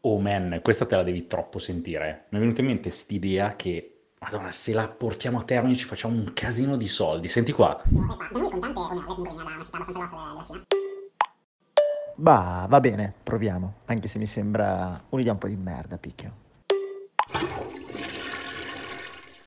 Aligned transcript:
Oh 0.00 0.18
man, 0.20 0.60
questa 0.62 0.86
te 0.86 0.94
la 0.94 1.02
devi 1.02 1.26
troppo 1.26 1.58
sentire. 1.58 2.26
Mi 2.30 2.38
è 2.38 2.40
venuta 2.40 2.60
in 2.60 2.68
mente 2.68 2.90
st'idea 2.90 3.56
che, 3.56 4.10
madonna, 4.20 4.52
se 4.52 4.72
la 4.72 4.86
portiamo 4.86 5.40
a 5.40 5.42
termine 5.42 5.76
ci 5.76 5.84
facciamo 5.84 6.14
un 6.14 6.32
casino 6.32 6.76
di 6.76 6.86
soldi. 6.86 7.26
Senti 7.26 7.50
qua. 7.50 7.82
Bah, 12.14 12.66
va 12.68 12.80
bene, 12.80 13.12
proviamo. 13.22 13.74
Anche 13.86 14.06
se 14.08 14.18
mi 14.18 14.26
sembra 14.26 15.02
un'idea 15.08 15.32
un 15.32 15.38
po' 15.38 15.48
di 15.48 15.56
merda, 15.56 15.98
picchio. 15.98 16.44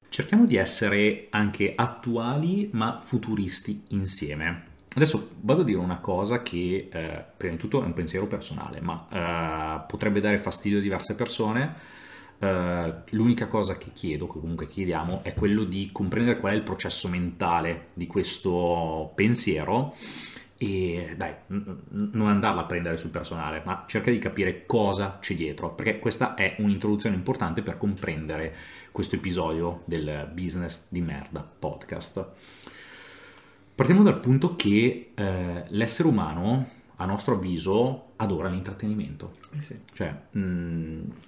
Cerchiamo 0.09 0.43
di 0.43 0.57
essere 0.57 1.27
anche 1.29 1.73
attuali 1.75 2.69
ma 2.73 2.99
futuristi 2.99 3.85
insieme. 3.89 4.68
Adesso 4.95 5.29
vado 5.41 5.61
a 5.61 5.63
dire 5.63 5.77
una 5.77 5.99
cosa 5.99 6.41
che 6.41 6.89
eh, 6.91 7.25
prima 7.37 7.53
di 7.53 7.59
tutto 7.59 7.81
è 7.81 7.85
un 7.85 7.93
pensiero 7.93 8.27
personale, 8.27 8.81
ma 8.81 9.07
eh, 9.11 9.85
potrebbe 9.87 10.19
dare 10.19 10.37
fastidio 10.37 10.79
a 10.79 10.81
diverse 10.81 11.15
persone. 11.15 11.75
Eh, 12.39 12.93
l'unica 13.09 13.47
cosa 13.47 13.77
che 13.77 13.91
chiedo, 13.93 14.27
che 14.27 14.39
comunque 14.39 14.67
chiediamo, 14.67 15.21
è 15.23 15.33
quello 15.33 15.63
di 15.63 15.89
comprendere 15.91 16.39
qual 16.39 16.53
è 16.53 16.55
il 16.55 16.63
processo 16.63 17.07
mentale 17.07 17.89
di 17.93 18.07
questo 18.07 19.11
pensiero 19.13 19.95
e 20.57 21.13
dai, 21.15 21.33
n- 21.47 22.09
non 22.11 22.27
andarla 22.27 22.61
a 22.61 22.65
prendere 22.65 22.97
sul 22.97 23.11
personale, 23.11 23.61
ma 23.63 23.85
cerca 23.87 24.09
di 24.09 24.19
capire 24.19 24.65
cosa 24.65 25.17
c'è 25.21 25.35
dietro, 25.35 25.73
perché 25.73 25.99
questa 25.99 26.33
è 26.33 26.55
un'introduzione 26.59 27.15
importante 27.15 27.61
per 27.61 27.77
comprendere 27.77 28.55
questo 28.91 29.15
episodio 29.15 29.83
del 29.85 30.29
Business 30.33 30.87
di 30.89 31.01
Merda 31.01 31.41
podcast. 31.41 32.25
Partiamo 33.79 34.03
dal 34.03 34.19
punto 34.19 34.57
che 34.57 35.11
eh, 35.15 35.63
l'essere 35.69 36.09
umano, 36.09 36.67
a 36.97 37.05
nostro 37.05 37.35
avviso, 37.35 38.07
adora 38.17 38.49
l'intrattenimento. 38.49 39.31
Eh 39.55 39.61
sì. 39.61 39.79
Cioè, 39.93 40.13
mh, 40.31 40.39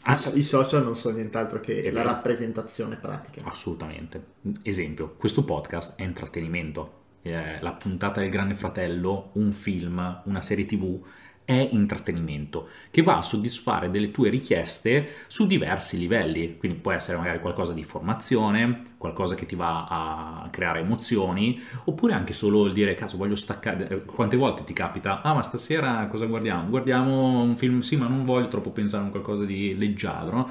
I, 0.06 0.38
I 0.38 0.44
social 0.44 0.84
non 0.84 0.98
sono 0.98 1.16
nient'altro 1.16 1.62
che 1.62 1.82
È 1.82 1.92
la 1.92 2.02
vero. 2.02 2.10
rappresentazione 2.14 2.98
pratica. 2.98 3.48
Assolutamente. 3.48 4.22
Esempio, 4.64 5.16
questo 5.18 5.46
podcast 5.46 5.96
è 5.96 6.04
intrattenimento. 6.04 7.00
Eh, 7.22 7.62
la 7.62 7.72
puntata 7.72 8.20
del 8.20 8.30
Grande 8.30 8.56
Fratello, 8.56 9.30
un 9.36 9.54
film, 9.54 10.22
una 10.26 10.42
serie 10.42 10.66
TV 10.66 11.00
è 11.44 11.68
intrattenimento 11.72 12.70
che 12.92 13.02
va 13.02 13.18
a 13.18 13.22
soddisfare 13.22 13.90
delle 13.92 14.12
tue 14.12 14.30
richieste 14.30 15.26
su 15.28 15.48
diversi 15.48 15.98
livelli. 15.98 16.58
Quindi 16.58 16.78
può 16.78 16.92
essere 16.92 17.18
magari 17.18 17.40
qualcosa 17.40 17.74
di 17.74 17.84
formazione, 17.84 18.94
qualcosa 18.98 19.36
che 19.36 19.46
ti 19.46 19.56
va 19.56 19.86
a 19.88 20.48
creare 20.50 20.80
emozioni, 20.80 21.60
oppure 21.86 22.14
anche 22.14 22.34
solo 22.34 22.66
il 22.66 22.74
dire 22.74 22.94
cazzo 22.94 23.18
voglio 23.18 23.36
staccare. 23.36 23.88
Eh, 23.88 24.06
Quante 24.06 24.38
volte 24.38 24.64
ti 24.64 24.74
capita? 24.74 25.22
Ah, 25.22 25.34
ma 25.34 25.42
stasera 25.42 26.08
cosa 26.08 26.26
guardiamo? 26.26 26.70
Guardiamo 26.70 27.42
un 27.42 27.56
film, 27.58 27.80
sì, 27.80 27.98
ma 27.98 28.08
non 28.08 28.24
voglio 28.24 28.48
troppo 28.48 28.72
pensare 28.72 29.04
a 29.04 29.06
un 29.06 29.12
qualcosa 29.12 29.44
di 29.44 29.76
leggiadro, 29.78 30.50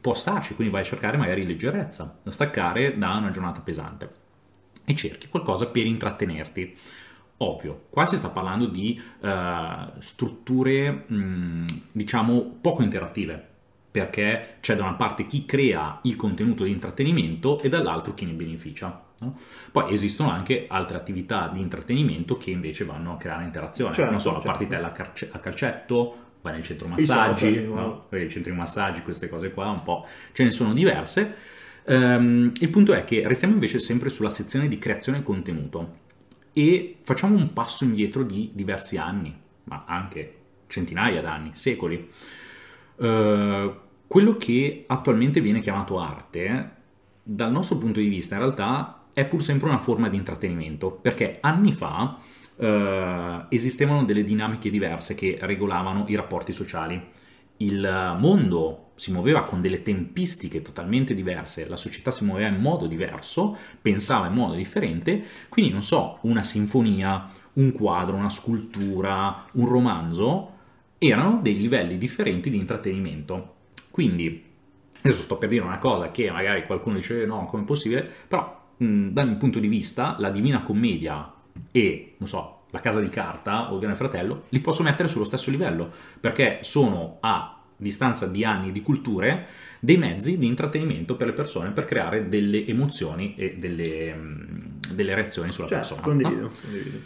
può 0.00 0.14
starci, 0.14 0.54
quindi 0.54 0.72
vai 0.72 0.82
a 0.82 0.86
cercare 0.86 1.16
magari 1.16 1.46
leggerezza, 1.46 2.20
staccare 2.28 2.96
da 2.96 3.14
una 3.16 3.30
giornata 3.30 3.60
pesante 3.60 4.10
e 4.84 4.94
cerchi 4.94 5.28
qualcosa 5.28 5.66
per 5.66 5.86
intrattenerti. 5.86 6.76
Ovvio, 7.42 7.86
qua 7.88 8.04
si 8.04 8.16
sta 8.16 8.28
parlando 8.28 8.66
di 8.66 9.00
eh, 9.22 9.74
strutture, 10.00 11.04
mh, 11.06 11.64
diciamo, 11.92 12.58
poco 12.60 12.82
interattive, 12.82 13.42
perché 13.90 14.56
c'è 14.60 14.76
da 14.76 14.82
una 14.82 14.92
parte 14.92 15.26
chi 15.26 15.46
crea 15.46 16.00
il 16.02 16.16
contenuto 16.16 16.64
di 16.64 16.70
intrattenimento 16.70 17.58
e 17.60 17.70
dall'altro 17.70 18.12
chi 18.12 18.26
ne 18.26 18.32
beneficia. 18.32 19.04
no? 19.20 19.38
Poi 19.72 19.90
esistono 19.90 20.30
anche 20.30 20.66
altre 20.68 20.98
attività 20.98 21.48
di 21.48 21.62
intrattenimento 21.62 22.36
che 22.36 22.50
invece 22.50 22.84
vanno 22.84 23.14
a 23.14 23.16
creare 23.16 23.44
interazione. 23.44 23.94
Certo, 23.94 24.10
non 24.10 24.20
so, 24.20 24.32
la 24.32 24.34
certo. 24.34 24.50
partitella 24.50 24.88
a, 24.88 24.92
carce- 24.92 25.30
a 25.32 25.38
calcetto, 25.38 26.14
vai 26.42 26.52
nel 26.52 26.62
centro 26.62 26.88
massaggi, 26.88 27.64
no? 27.64 28.04
Vai 28.10 28.20
nei 28.20 28.30
centri 28.30 28.52
massaggi, 28.52 29.00
queste 29.00 29.30
cose 29.30 29.50
qua, 29.50 29.70
un 29.70 29.82
po' 29.82 30.06
ce 30.32 30.44
ne 30.44 30.50
sono 30.50 30.74
diverse. 30.74 31.36
Ehm, 31.84 32.52
il 32.60 32.68
punto 32.68 32.92
è 32.92 33.04
che 33.04 33.26
restiamo 33.26 33.54
invece 33.54 33.78
sempre 33.78 34.10
sulla 34.10 34.28
sezione 34.28 34.68
di 34.68 34.76
creazione 34.76 35.22
contenuto 35.22 36.08
e 36.52 36.98
facciamo 37.02 37.36
un 37.36 37.52
passo 37.52 37.84
indietro 37.84 38.22
di 38.22 38.50
diversi 38.52 38.96
anni, 38.96 39.34
ma 39.64 39.84
anche 39.86 40.36
centinaia 40.66 41.20
d'anni, 41.20 41.50
secoli. 41.54 42.08
Eh, 42.96 43.74
quello 44.06 44.36
che 44.36 44.84
attualmente 44.86 45.40
viene 45.40 45.60
chiamato 45.60 46.00
arte, 46.00 46.78
dal 47.22 47.52
nostro 47.52 47.78
punto 47.78 48.00
di 48.00 48.08
vista, 48.08 48.34
in 48.34 48.40
realtà 48.40 49.04
è 49.12 49.26
pur 49.26 49.42
sempre 49.42 49.68
una 49.68 49.78
forma 49.78 50.08
di 50.08 50.16
intrattenimento, 50.16 50.90
perché 50.90 51.38
anni 51.40 51.72
fa 51.72 52.18
eh, 52.56 53.46
esistevano 53.48 54.04
delle 54.04 54.24
dinamiche 54.24 54.70
diverse 54.70 55.14
che 55.14 55.38
regolavano 55.40 56.04
i 56.08 56.14
rapporti 56.14 56.52
sociali. 56.52 57.00
Il 57.62 58.16
mondo 58.18 58.92
si 58.94 59.12
muoveva 59.12 59.44
con 59.44 59.60
delle 59.60 59.82
tempistiche 59.82 60.62
totalmente 60.62 61.12
diverse, 61.12 61.68
la 61.68 61.76
società 61.76 62.10
si 62.10 62.24
muoveva 62.24 62.48
in 62.48 62.60
modo 62.60 62.86
diverso, 62.86 63.54
pensava 63.82 64.28
in 64.28 64.32
modo 64.32 64.54
differente, 64.54 65.22
quindi 65.50 65.70
non 65.70 65.82
so, 65.82 66.18
una 66.22 66.42
sinfonia, 66.42 67.28
un 67.54 67.72
quadro, 67.72 68.16
una 68.16 68.30
scultura, 68.30 69.44
un 69.52 69.66
romanzo 69.66 70.52
erano 70.96 71.40
dei 71.42 71.58
livelli 71.58 71.98
differenti 71.98 72.48
di 72.48 72.56
intrattenimento. 72.56 73.56
Quindi, 73.90 74.42
adesso 75.02 75.20
sto 75.20 75.36
per 75.36 75.50
dire 75.50 75.62
una 75.62 75.78
cosa 75.78 76.10
che 76.10 76.30
magari 76.30 76.64
qualcuno 76.64 76.94
dice 76.96 77.22
"Eh, 77.22 77.26
no, 77.26 77.44
come 77.44 77.62
è 77.62 77.66
possibile, 77.66 78.08
però 78.26 78.68
mh, 78.78 79.08
dal 79.08 79.28
mio 79.28 79.36
punto 79.36 79.58
di 79.58 79.68
vista 79.68 80.16
la 80.18 80.30
Divina 80.30 80.62
Commedia 80.62 81.30
e, 81.70 82.14
non 82.16 82.28
so, 82.28 82.59
la 82.70 82.80
Casa 82.80 83.00
di 83.00 83.08
Carta 83.08 83.70
o 83.70 83.74
il 83.74 83.80
Grande 83.80 83.96
Fratello 83.96 84.42
li 84.50 84.60
posso 84.60 84.82
mettere 84.82 85.08
sullo 85.08 85.24
stesso 85.24 85.50
livello, 85.50 85.90
perché 86.20 86.58
sono 86.62 87.18
a 87.20 87.56
distanza 87.76 88.26
di 88.26 88.44
anni 88.44 88.72
di 88.72 88.82
culture 88.82 89.46
dei 89.80 89.96
mezzi 89.96 90.36
di 90.36 90.46
intrattenimento 90.46 91.16
per 91.16 91.28
le 91.28 91.32
persone 91.32 91.70
per 91.70 91.86
creare 91.86 92.28
delle 92.28 92.66
emozioni 92.66 93.34
e 93.36 93.56
delle, 93.58 94.14
mh, 94.14 94.80
delle 94.92 95.14
reazioni 95.14 95.50
sulla 95.50 95.66
Certo, 95.66 95.94
persona. 95.94 96.00
no? 96.00 96.22
condivido, 96.22 96.52
condivido. 96.62 96.98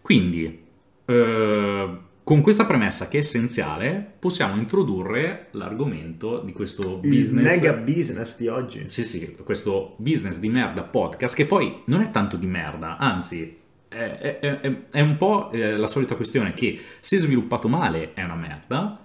Quindi, 0.00 0.64
eh, 1.04 1.98
con 2.22 2.40
questa 2.42 2.64
premessa 2.64 3.08
che 3.08 3.16
è 3.16 3.20
essenziale, 3.20 4.12
possiamo 4.20 4.56
introdurre 4.56 5.48
l'argomento 5.52 6.38
di 6.40 6.52
questo 6.52 7.00
Il 7.02 7.08
business. 7.10 7.44
mega 7.44 7.72
business 7.72 8.36
di 8.36 8.46
oggi. 8.46 8.84
Sì, 8.88 9.04
sì, 9.04 9.34
questo 9.42 9.94
business 9.98 10.38
di 10.38 10.48
merda 10.48 10.82
podcast, 10.84 11.34
che 11.34 11.46
poi 11.46 11.82
non 11.86 12.02
è 12.02 12.10
tanto 12.12 12.36
di 12.36 12.46
merda, 12.46 12.96
anzi, 12.98 13.56
è, 13.90 14.38
è- 14.40 14.60
è- 14.90 15.00
un 15.00 15.16
po' 15.16 15.50
eh, 15.50 15.76
la 15.76 15.86
solita 15.86 16.14
questione 16.14 16.54
che 16.54 16.80
se 17.00 17.18
sviluppato 17.18 17.68
male 17.68 18.14
è 18.14 18.22
una 18.22 18.36
merda, 18.36 18.98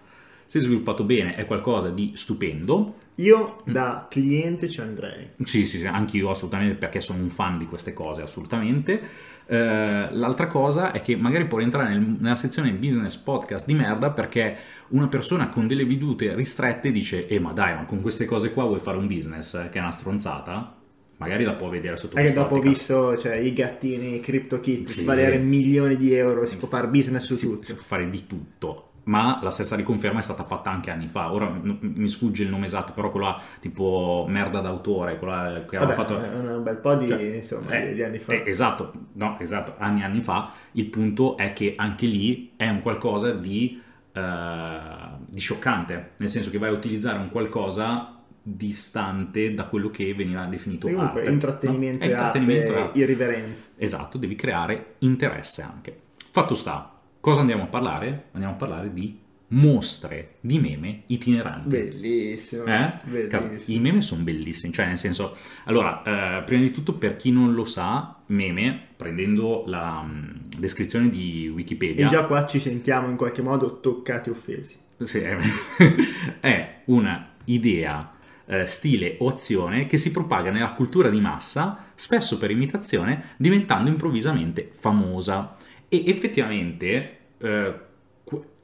se 0.46 0.59
sviluppato 0.59 1.03
bene 1.03 1.35
è 1.35 1.46
qualcosa 1.46 1.90
di 1.90 2.12
stupendo. 2.16 2.95
Io 3.19 3.63
Mm. 3.68 3.72
da 3.74 4.07
cliente 4.09 4.69
ci 4.69 4.81
andrei. 4.81 5.29
Sì, 5.44 5.63
sì, 5.66 5.79
sì, 5.79 5.88
anche 5.88 6.18
io 6.18 6.29
assolutamente 6.29 6.75
perché 6.75 7.00
sono 7.01 7.24
un 7.24 7.29
fan 7.29 7.57
di 7.57 7.66
queste 7.66 7.94
cose, 7.94 8.22
assolutamente. 8.22 9.01
Eh, 9.47 10.07
l'altra 10.12 10.47
cosa 10.47 10.91
è 10.91 11.01
che 11.01 11.16
magari 11.16 11.45
può 11.45 11.59
entrare 11.62 11.90
nel- 11.90 12.18
nella 12.19 12.35
sezione 12.35 12.74
business 12.74 13.16
podcast 13.16 13.66
di 13.68 13.74
merda 13.74 14.12
perché 14.12 14.57
una 14.90 15.07
persona 15.07 15.47
con 15.50 15.66
delle 15.68 15.85
vedute 15.85 16.34
ristrette 16.35 16.91
dice 16.91 17.25
eh 17.28 17.40
ma 17.40 17.53
dai, 17.53 17.74
ma 17.75 17.85
con 17.85 18.01
queste 18.01 18.25
cose 18.25 18.51
qua 18.51 18.66
vuoi 18.66 18.79
fare 18.79 18.97
un 18.97 19.07
business 19.07 19.53
eh, 19.53 19.69
che 19.69 19.78
è 19.78 19.81
una 19.81 19.91
stronzata? 19.91 20.75
Magari 21.18 21.44
la 21.46 21.53
può 21.53 21.70
vedere 21.70 21.96
sotto 21.98 22.18
Anche 22.18 22.34
dopo 22.34 22.56
ho 22.56 22.59
visto 22.59 23.18
cioè, 23.18 23.36
i 23.36 23.53
gattini 23.53 24.20
CryptoKit 24.20 24.90
Sì. 24.90 25.03
valere 25.06 25.38
milioni 25.38 25.96
di 25.96 26.14
euro, 26.14 26.46
si 26.46 26.58
può 26.58 26.68
fare 26.68 26.88
business 26.88 27.24
su 27.26 27.36
si, 27.36 27.46
tutto. 27.46 27.64
si 27.64 27.74
può 27.74 27.84
fare 27.84 28.09
di 28.09 28.28
tutto. 28.28 28.90
Ma 29.06 29.40
la 29.44 29.52
stessa 29.52 29.75
riconferma 29.75 30.18
è 30.18 30.22
stata 30.24 30.44
fatta 30.46 30.72
anche 30.72 30.90
anni 30.90 31.06
fa. 31.08 31.31
Ora 31.31 31.48
mi 31.62 32.09
sfugge 32.09 32.42
il 32.42 32.50
nome 32.50 32.66
esatto, 32.66 32.92
però 32.92 33.12
quella 33.12 33.40
tipo 33.59 34.25
merda 34.28 34.62
d'autore, 34.62 35.20
quella 35.20 35.64
che 35.70 35.78
aveva 35.78 35.94
fatto. 35.94 36.20
è 36.20 36.28
un 36.36 36.64
bel 36.64 36.78
po' 36.78 36.96
di, 36.96 37.08
Cioè, 37.08 37.22
insomma, 37.36 37.70
eh, 37.70 37.90
di- 37.90 37.94
di 37.94 38.04
anni 38.04 38.18
fa. 38.18 38.34
eh, 38.34 38.42
esatto, 38.48 38.92
no, 39.14 39.38
esatto, 39.40 39.75
anni 39.78 40.02
e 40.02 40.06
anni 40.06 40.22
fa. 40.22 40.52
Il 40.72 40.88
punto 40.88 41.38
è 41.38 41.54
che 41.54 41.75
anche 41.78 42.08
lì 42.08 42.54
è 42.58 42.68
un 42.68 42.81
qualcosa 42.81 43.31
di, 43.31 43.80
eh, 44.12 44.80
di 45.28 45.39
scioccante, 45.39 46.12
nel 46.18 46.30
senso 46.30 46.50
che 46.50 46.57
vai 46.57 46.69
a 46.69 46.74
utilizzare 46.74 47.19
un 47.19 47.30
qualcosa 47.30 48.14
distante 48.47 49.56
da 49.56 49.65
quello 49.65 49.89
che 49.89 50.13
veniva 50.13 50.45
definito 50.45 50.88
comunque 50.88 51.21
arte. 51.21 51.31
intrattenimento 51.31 52.03
no? 52.03 52.09
e 52.09 52.13
intrattenimento 52.13 52.71
arte, 52.74 52.81
arte. 52.83 53.00
irriverenza. 53.00 53.68
Esatto, 53.75 54.18
devi 54.19 54.36
creare 54.36 54.95
interesse 55.00 55.63
anche. 55.63 56.00
Fatto 56.30 56.53
sta, 56.53 57.00
cosa 57.19 57.39
andiamo 57.39 57.63
a 57.63 57.68
parlare? 57.68 58.25
Andiamo 58.33 58.53
a 58.53 58.57
parlare 58.57 58.94
di 58.94 59.19
mostre 59.47 60.36
di 60.42 60.59
meme 60.59 61.03
itineranti. 61.07 61.69
Bellissimo. 61.69 62.65
Eh? 62.65 62.89
Bellissimo. 63.03 63.77
I 63.77 63.80
meme 63.80 64.01
sono 64.01 64.24
bellissimi, 64.24 64.74
cioè 64.74 64.88
nel 64.88 64.98
senso, 64.98 65.36
allora, 65.65 66.39
eh, 66.39 66.44
prima 66.44 66.62
di 66.62 66.71
tutto 66.71 66.94
per 66.94 67.15
chi 67.15 67.31
non 67.31 67.53
lo 67.53 67.65
sa, 67.65 68.18
meme, 68.27 68.80
prendendo 68.95 69.63
la 69.65 70.01
mh, 70.03 70.41
descrizione 70.57 71.09
di 71.09 71.51
Wikipedia, 71.53 72.07
E 72.07 72.09
già 72.09 72.25
qua 72.25 72.45
ci 72.45 72.59
sentiamo 72.59 73.09
in 73.09 73.15
qualche 73.15 73.41
modo 73.41 73.80
toccati 73.80 74.30
e 74.30 74.31
offesi. 74.31 74.77
sì, 75.03 75.19
è, 75.19 75.36
è 76.39 76.81
una 76.86 77.30
idea, 77.45 78.13
eh, 78.47 78.65
stile 78.65 79.15
o 79.19 79.30
azione 79.30 79.88
che 79.88 79.97
si 79.97 80.12
propaga 80.12 80.51
nella 80.51 80.74
cultura 80.74 81.09
di 81.09 81.19
massa, 81.19 81.86
spesso 81.95 82.38
per 82.38 82.51
imitazione, 82.51 83.33
diventando 83.38 83.89
improvvisamente 83.89 84.69
famosa. 84.71 85.53
E 85.88 86.03
effettivamente, 86.07 87.18
eh, 87.38 87.74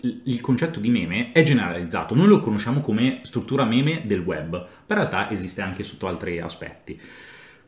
il 0.02 0.42
concetto 0.42 0.80
di 0.80 0.90
meme 0.90 1.32
è 1.32 1.44
generalizzato, 1.44 2.16
noi 2.16 2.28
lo 2.28 2.40
conosciamo 2.40 2.82
come 2.82 3.20
struttura 3.24 3.66
meme 3.66 4.02
del 4.06 4.22
web, 4.22 4.52
ma 4.52 4.66
in 4.88 4.96
realtà 4.96 5.30
esiste 5.30 5.62
anche 5.62 5.84
sotto 5.84 6.08
altri 6.08 6.40
aspetti. 6.40 7.00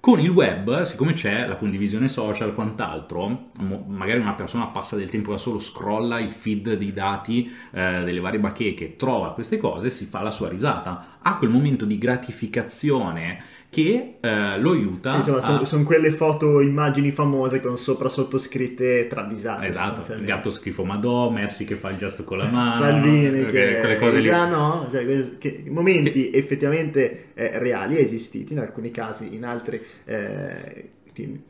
Con 0.05 0.19
il 0.19 0.31
web, 0.31 0.81
siccome 0.81 1.13
c'è 1.13 1.47
la 1.47 1.55
condivisione 1.55 2.09
social 2.09 2.49
e 2.49 2.53
quant'altro, 2.53 3.45
magari 3.87 4.19
una 4.19 4.33
persona 4.33 4.67
passa 4.67 4.97
del 4.97 5.09
tempo 5.09 5.31
da 5.31 5.37
solo, 5.37 5.59
scrolla 5.59 6.19
il 6.19 6.33
feed 6.33 6.73
dei 6.73 6.91
dati 6.91 7.49
eh, 7.71 8.03
delle 8.03 8.19
varie 8.19 8.41
bacheche, 8.41 8.97
trova 8.97 9.31
queste 9.31 9.55
cose, 9.55 9.89
si 9.89 10.03
fa 10.03 10.21
la 10.21 10.29
sua 10.29 10.49
risata, 10.49 11.19
ha 11.21 11.37
quel 11.37 11.51
momento 11.51 11.85
di 11.85 11.97
gratificazione 11.97 13.41
che 13.73 14.17
eh, 14.21 14.59
lo 14.59 14.71
aiuta 14.73 15.15
Insomma, 15.15 15.39
a... 15.39 15.65
sono 15.65 15.83
quelle 15.83 16.11
foto, 16.11 16.61
immagini 16.61 17.11
famose 17.11 17.59
con 17.59 17.75
sopra 17.75 18.07
sottoscritte 18.07 19.07
travisate. 19.07 19.65
Esatto, 19.65 20.13
il 20.13 20.23
gatto 20.23 20.51
schifo 20.51 20.83
Madò, 20.83 21.31
Messi 21.31 21.65
che 21.65 21.75
fa 21.75 21.89
il 21.89 21.97
gesto 21.97 22.23
con 22.23 22.37
la 22.37 22.45
mano, 22.45 22.73
Salvini 22.73 23.41
no? 23.41 23.45
che, 23.47 23.79
quelle 23.79 23.97
cose 23.97 24.19
lì. 24.19 24.29
Ah, 24.29 24.45
no, 24.45 24.87
cioè, 24.91 25.37
che- 25.39 25.63
momenti 25.69 26.29
effettivamente 26.31 27.29
eh, 27.33 27.57
reali 27.57 27.97
esistiti 27.97 28.53
in 28.53 28.59
alcuni 28.59 28.91
casi, 28.91 29.33
in 29.33 29.43
altri 29.43 29.81
eh, 30.05 30.89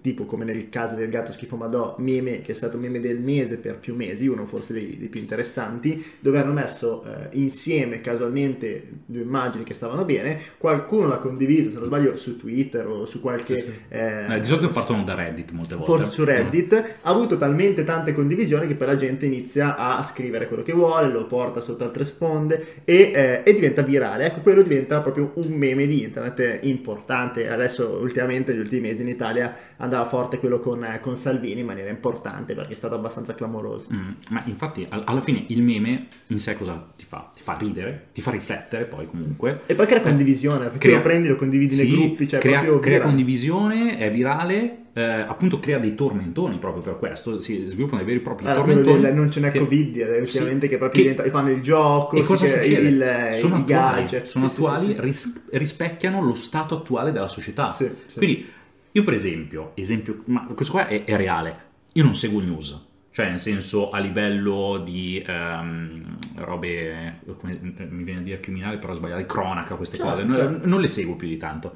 tipo 0.02 0.26
come 0.26 0.46
nel 0.46 0.70
caso 0.70 0.96
del 0.96 1.10
gatto 1.10 1.32
schifo 1.32 1.56
Madò, 1.56 1.96
meme 2.00 2.42
che 2.42 2.52
è 2.52 2.56
stato 2.56 2.78
meme 2.78 3.00
del 3.00 3.20
mese 3.20 3.58
per 3.58 3.78
più 3.78 3.96
mesi, 3.96 4.28
uno 4.28 4.46
forse 4.46 4.74
dei, 4.74 4.98
dei 4.98 5.08
più 5.08 5.20
interessanti, 5.20 6.04
dove 6.20 6.40
hanno 6.40 6.54
messo 6.54 7.04
eh, 7.04 7.30
insieme 7.32 8.02
casualmente 8.02 8.88
due 9.06 9.22
immagini 9.22 9.64
che 9.64 9.74
stavano 9.74 10.06
bene, 10.06 10.40
qualcuno 10.58 11.08
l'ha 11.08 11.18
condiviso, 11.18 11.70
se 11.70 11.78
non 11.78 11.86
sbaglio, 11.86 12.16
su 12.16 12.38
Twitter 12.38 12.86
o 12.86 13.06
su 13.06 13.22
qualche... 13.22 13.62
Sì, 13.62 13.62
sì. 13.62 13.74
eh, 13.90 14.40
di 14.40 14.46
solito 14.46 14.70
partono 14.70 15.04
da 15.04 15.16
Reddit 15.16 15.52
molte 15.52 15.76
volte. 15.76 15.92
Forse 15.92 16.12
su 16.12 16.24
Reddit 16.24 16.74
ha 16.74 17.10
avuto 17.10 17.38
talmente 17.38 17.84
tante 17.84 18.12
condivisioni 18.12 18.68
che 18.68 18.76
poi 18.76 18.88
la 18.88 18.98
gente 18.98 19.26
inizia 19.26 19.78
a 19.78 20.04
scrivere 20.04 20.48
quello 20.48 20.64
che 20.64 20.74
vuole, 20.74 21.10
lo 21.10 21.26
porta 21.26 21.62
sotto 21.62 21.84
altre 21.84 22.04
sponde 22.06 22.82
e, 22.84 23.12
eh, 23.14 23.42
e 23.44 23.54
diventa 23.54 23.82
virale. 23.82 24.26
Ecco, 24.26 24.42
quello 24.42 24.62
diventa 24.62 25.02
proprio 25.02 25.32
un 25.36 25.52
meme 25.52 25.88
di 25.88 26.02
internet 26.02 26.60
importante. 26.64 27.50
Adesso, 27.50 28.00
ultimamente, 28.02 28.52
negli 28.52 28.62
ultimi 28.62 28.82
mesi 28.82 29.02
in 29.02 29.10
Italia 29.10 29.53
andava 29.78 30.06
forte 30.06 30.40
quello 30.40 30.60
con, 30.60 30.84
eh, 30.84 31.00
con 31.00 31.16
Salvini 31.16 31.62
in 31.62 31.66
maniera 31.66 31.90
importante 31.90 32.54
perché 32.54 32.74
è 32.74 32.76
stato 32.76 32.96
abbastanza 32.96 33.34
clamoroso. 33.34 33.90
Mm, 33.94 34.10
ma 34.30 34.44
infatti 34.46 34.86
al- 34.90 35.04
alla 35.06 35.22
fine 35.22 35.44
il 35.48 35.62
meme 35.62 36.08
in 36.30 36.40
sé 36.40 36.56
cosa 36.58 36.86
ti 36.96 37.06
fa? 37.06 37.30
Ti 37.34 37.42
fa 37.42 37.58
ridere, 37.60 38.08
ti 38.14 38.22
fa 38.22 38.32
riflettere 38.32 38.86
poi 38.86 39.06
comunque. 39.06 39.62
E 39.66 39.76
poi 39.76 39.86
crea 39.86 40.02
condivisione, 40.02 40.66
perché 40.66 40.78
Crea- 40.80 40.96
lo 40.98 41.02
prendi, 41.02 41.28
lo 41.28 41.36
condividi 41.36 41.76
nei 41.76 41.86
Sì, 41.88 41.92
gruppi, 41.92 42.28
cioè 42.28 42.40
crea, 42.40 42.60
proprio 42.60 42.80
crea 42.80 42.94
virale. 42.98 43.10
condivisione, 43.10 43.98
è 43.98 44.12
virale, 44.12 44.78
eh, 44.94 45.02
appunto 45.04 45.60
crea 45.60 45.80
dei 45.80 45.96
tormentoni 45.96 46.58
proprio 46.58 46.82
per 46.84 46.98
questo, 47.00 47.40
si 47.40 47.66
sviluppano 47.66 47.98
dei 47.98 48.06
veri 48.06 48.20
e 48.20 48.22
propri 48.22 48.46
Allora, 48.46 48.64
quello 48.64 48.82
tormentoni. 48.82 49.06
del 49.12 49.16
non 49.20 49.32
ce 49.32 49.40
n'è 49.40 49.52
che- 49.52 49.60
Covid, 49.60 49.98
eh, 49.98 50.26
sì, 50.26 50.38
ultimamente 50.38 50.68
che 50.68 50.78
proprio 50.78 51.04
che- 51.04 51.10
diventa- 51.14 51.30
fanno 51.32 51.52
il 51.52 51.62
gioco, 51.62 52.16
E 52.16 52.20
sì, 52.20 52.26
cosa 52.26 52.46
succede? 52.48 52.88
il- 52.88 53.36
sono 53.36 53.56
i 53.58 53.60
attuali, 53.62 54.02
gadget, 54.02 54.26
sono 54.26 54.48
sì, 54.48 54.54
sì, 54.54 54.60
attuali, 54.60 54.86
sì, 54.88 54.94
sì. 54.94 55.02
ris- 55.02 55.42
rispecchiano 55.52 56.22
lo 56.22 56.34
stato 56.36 56.76
attuale 56.78 57.12
della 57.12 57.28
società. 57.30 57.72
Sì, 57.72 57.90
sì. 58.06 58.18
Quindi 58.18 58.46
io 58.94 59.04
per 59.04 59.14
esempio, 59.14 59.72
esempio, 59.76 60.24
ma 60.26 60.46
questo 60.48 60.72
qua 60.74 60.88
è, 60.88 61.04
è 61.04 61.16
reale, 61.18 61.58
io 61.94 62.04
non 62.04 62.16
seguo 62.16 62.42
news, 62.42 62.88
cioè 63.12 63.30
nel 63.30 63.40
senso 63.40 63.90
a 63.92 64.00
livello 64.00 64.82
di 64.84 65.24
ehm, 65.26 66.16
robe, 66.36 67.20
come 67.38 67.60
eh, 67.78 67.86
mi 67.86 68.04
viene 68.04 68.22
a 68.22 68.24
dire 68.24 68.40
criminale, 68.40 68.78
però 68.78 68.94
sbagliate, 68.94 69.26
cronaca, 69.26 69.76
queste 69.76 69.98
Certo, 69.98 70.12
cose, 70.12 70.24
non- 70.26 70.36
certo. 70.36 70.68
non 70.68 70.82
le 70.82 70.88
seguo 70.88 71.16
più 71.16 71.28
di 71.28 71.38
tanto. 71.38 71.76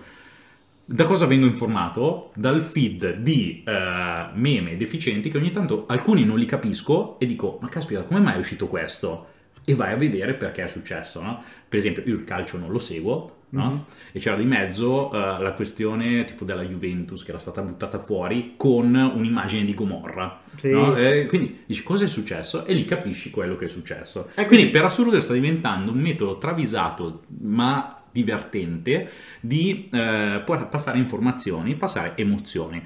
Da 0.89 1.03
cosa 1.05 1.25
vengo 1.25 1.45
informato? 1.45 2.31
Dal 2.33 2.61
feed 2.61 3.17
di 3.17 3.61
eh, 3.65 4.27
meme 4.33 4.77
deficienti 4.77 5.29
che 5.29 5.37
ogni 5.37 5.51
tanto 5.51 5.85
alcuni 5.87 6.23
non 6.23 6.37
li 6.39 6.45
capisco 6.45 7.19
e 7.19 7.25
dico, 7.25 7.57
ma 7.61 7.67
caspita, 7.67 8.03
come 8.03 8.21
mai 8.21 8.35
è 8.35 8.37
uscito 8.37 8.67
questo? 8.67 9.27
E 9.65 9.75
vai 9.75 9.91
a 9.91 9.97
vedere 9.97 10.33
perché 10.35 10.63
è 10.63 10.67
successo, 10.69 11.21
no? 11.21 11.43
Per 11.67 11.77
esempio, 11.77 12.03
io 12.05 12.15
il 12.15 12.23
calcio 12.23 12.57
non 12.57 12.71
lo 12.71 12.79
seguo, 12.79 13.35
no? 13.49 13.69
Mhm. 13.69 13.83
E 14.11 14.19
c'era 14.19 14.35
di 14.35 14.45
mezzo 14.45 15.11
eh, 15.13 15.41
la 15.41 15.53
questione 15.53 16.23
tipo 16.25 16.45
della 16.45 16.63
Juventus 16.63 17.23
che 17.23 17.29
era 17.29 17.39
stata 17.39 17.61
buttata 17.61 17.99
fuori 17.99 18.53
con 18.57 18.93
un'immagine 18.93 19.63
di 19.63 19.73
Gomorra. 19.73 20.41
Sì, 20.55 20.71
no? 20.71 20.95
sì, 20.95 21.01
E 21.01 21.21
sì. 21.21 21.25
quindi 21.27 21.63
dici 21.65 21.83
cosa 21.83 22.05
è 22.05 22.07
successo 22.07 22.65
e 22.65 22.73
lì 22.73 22.85
capisci 22.85 23.29
quello 23.29 23.55
che 23.55 23.65
è 23.65 23.69
successo. 23.69 24.29
Ecco, 24.33 24.47
quindi 24.47 24.65
sì. 24.65 24.71
per 24.71 24.85
assurdo 24.85 25.19
sta 25.21 25.33
diventando 25.33 25.91
un 25.91 25.99
metodo 25.99 26.37
travisato 26.37 27.23
ma 27.41 28.01
divertente 28.11 29.09
di 29.39 29.87
eh, 29.91 30.41
passare 30.45 30.97
informazioni, 30.97 31.75
passare 31.75 32.13
emozioni. 32.15 32.83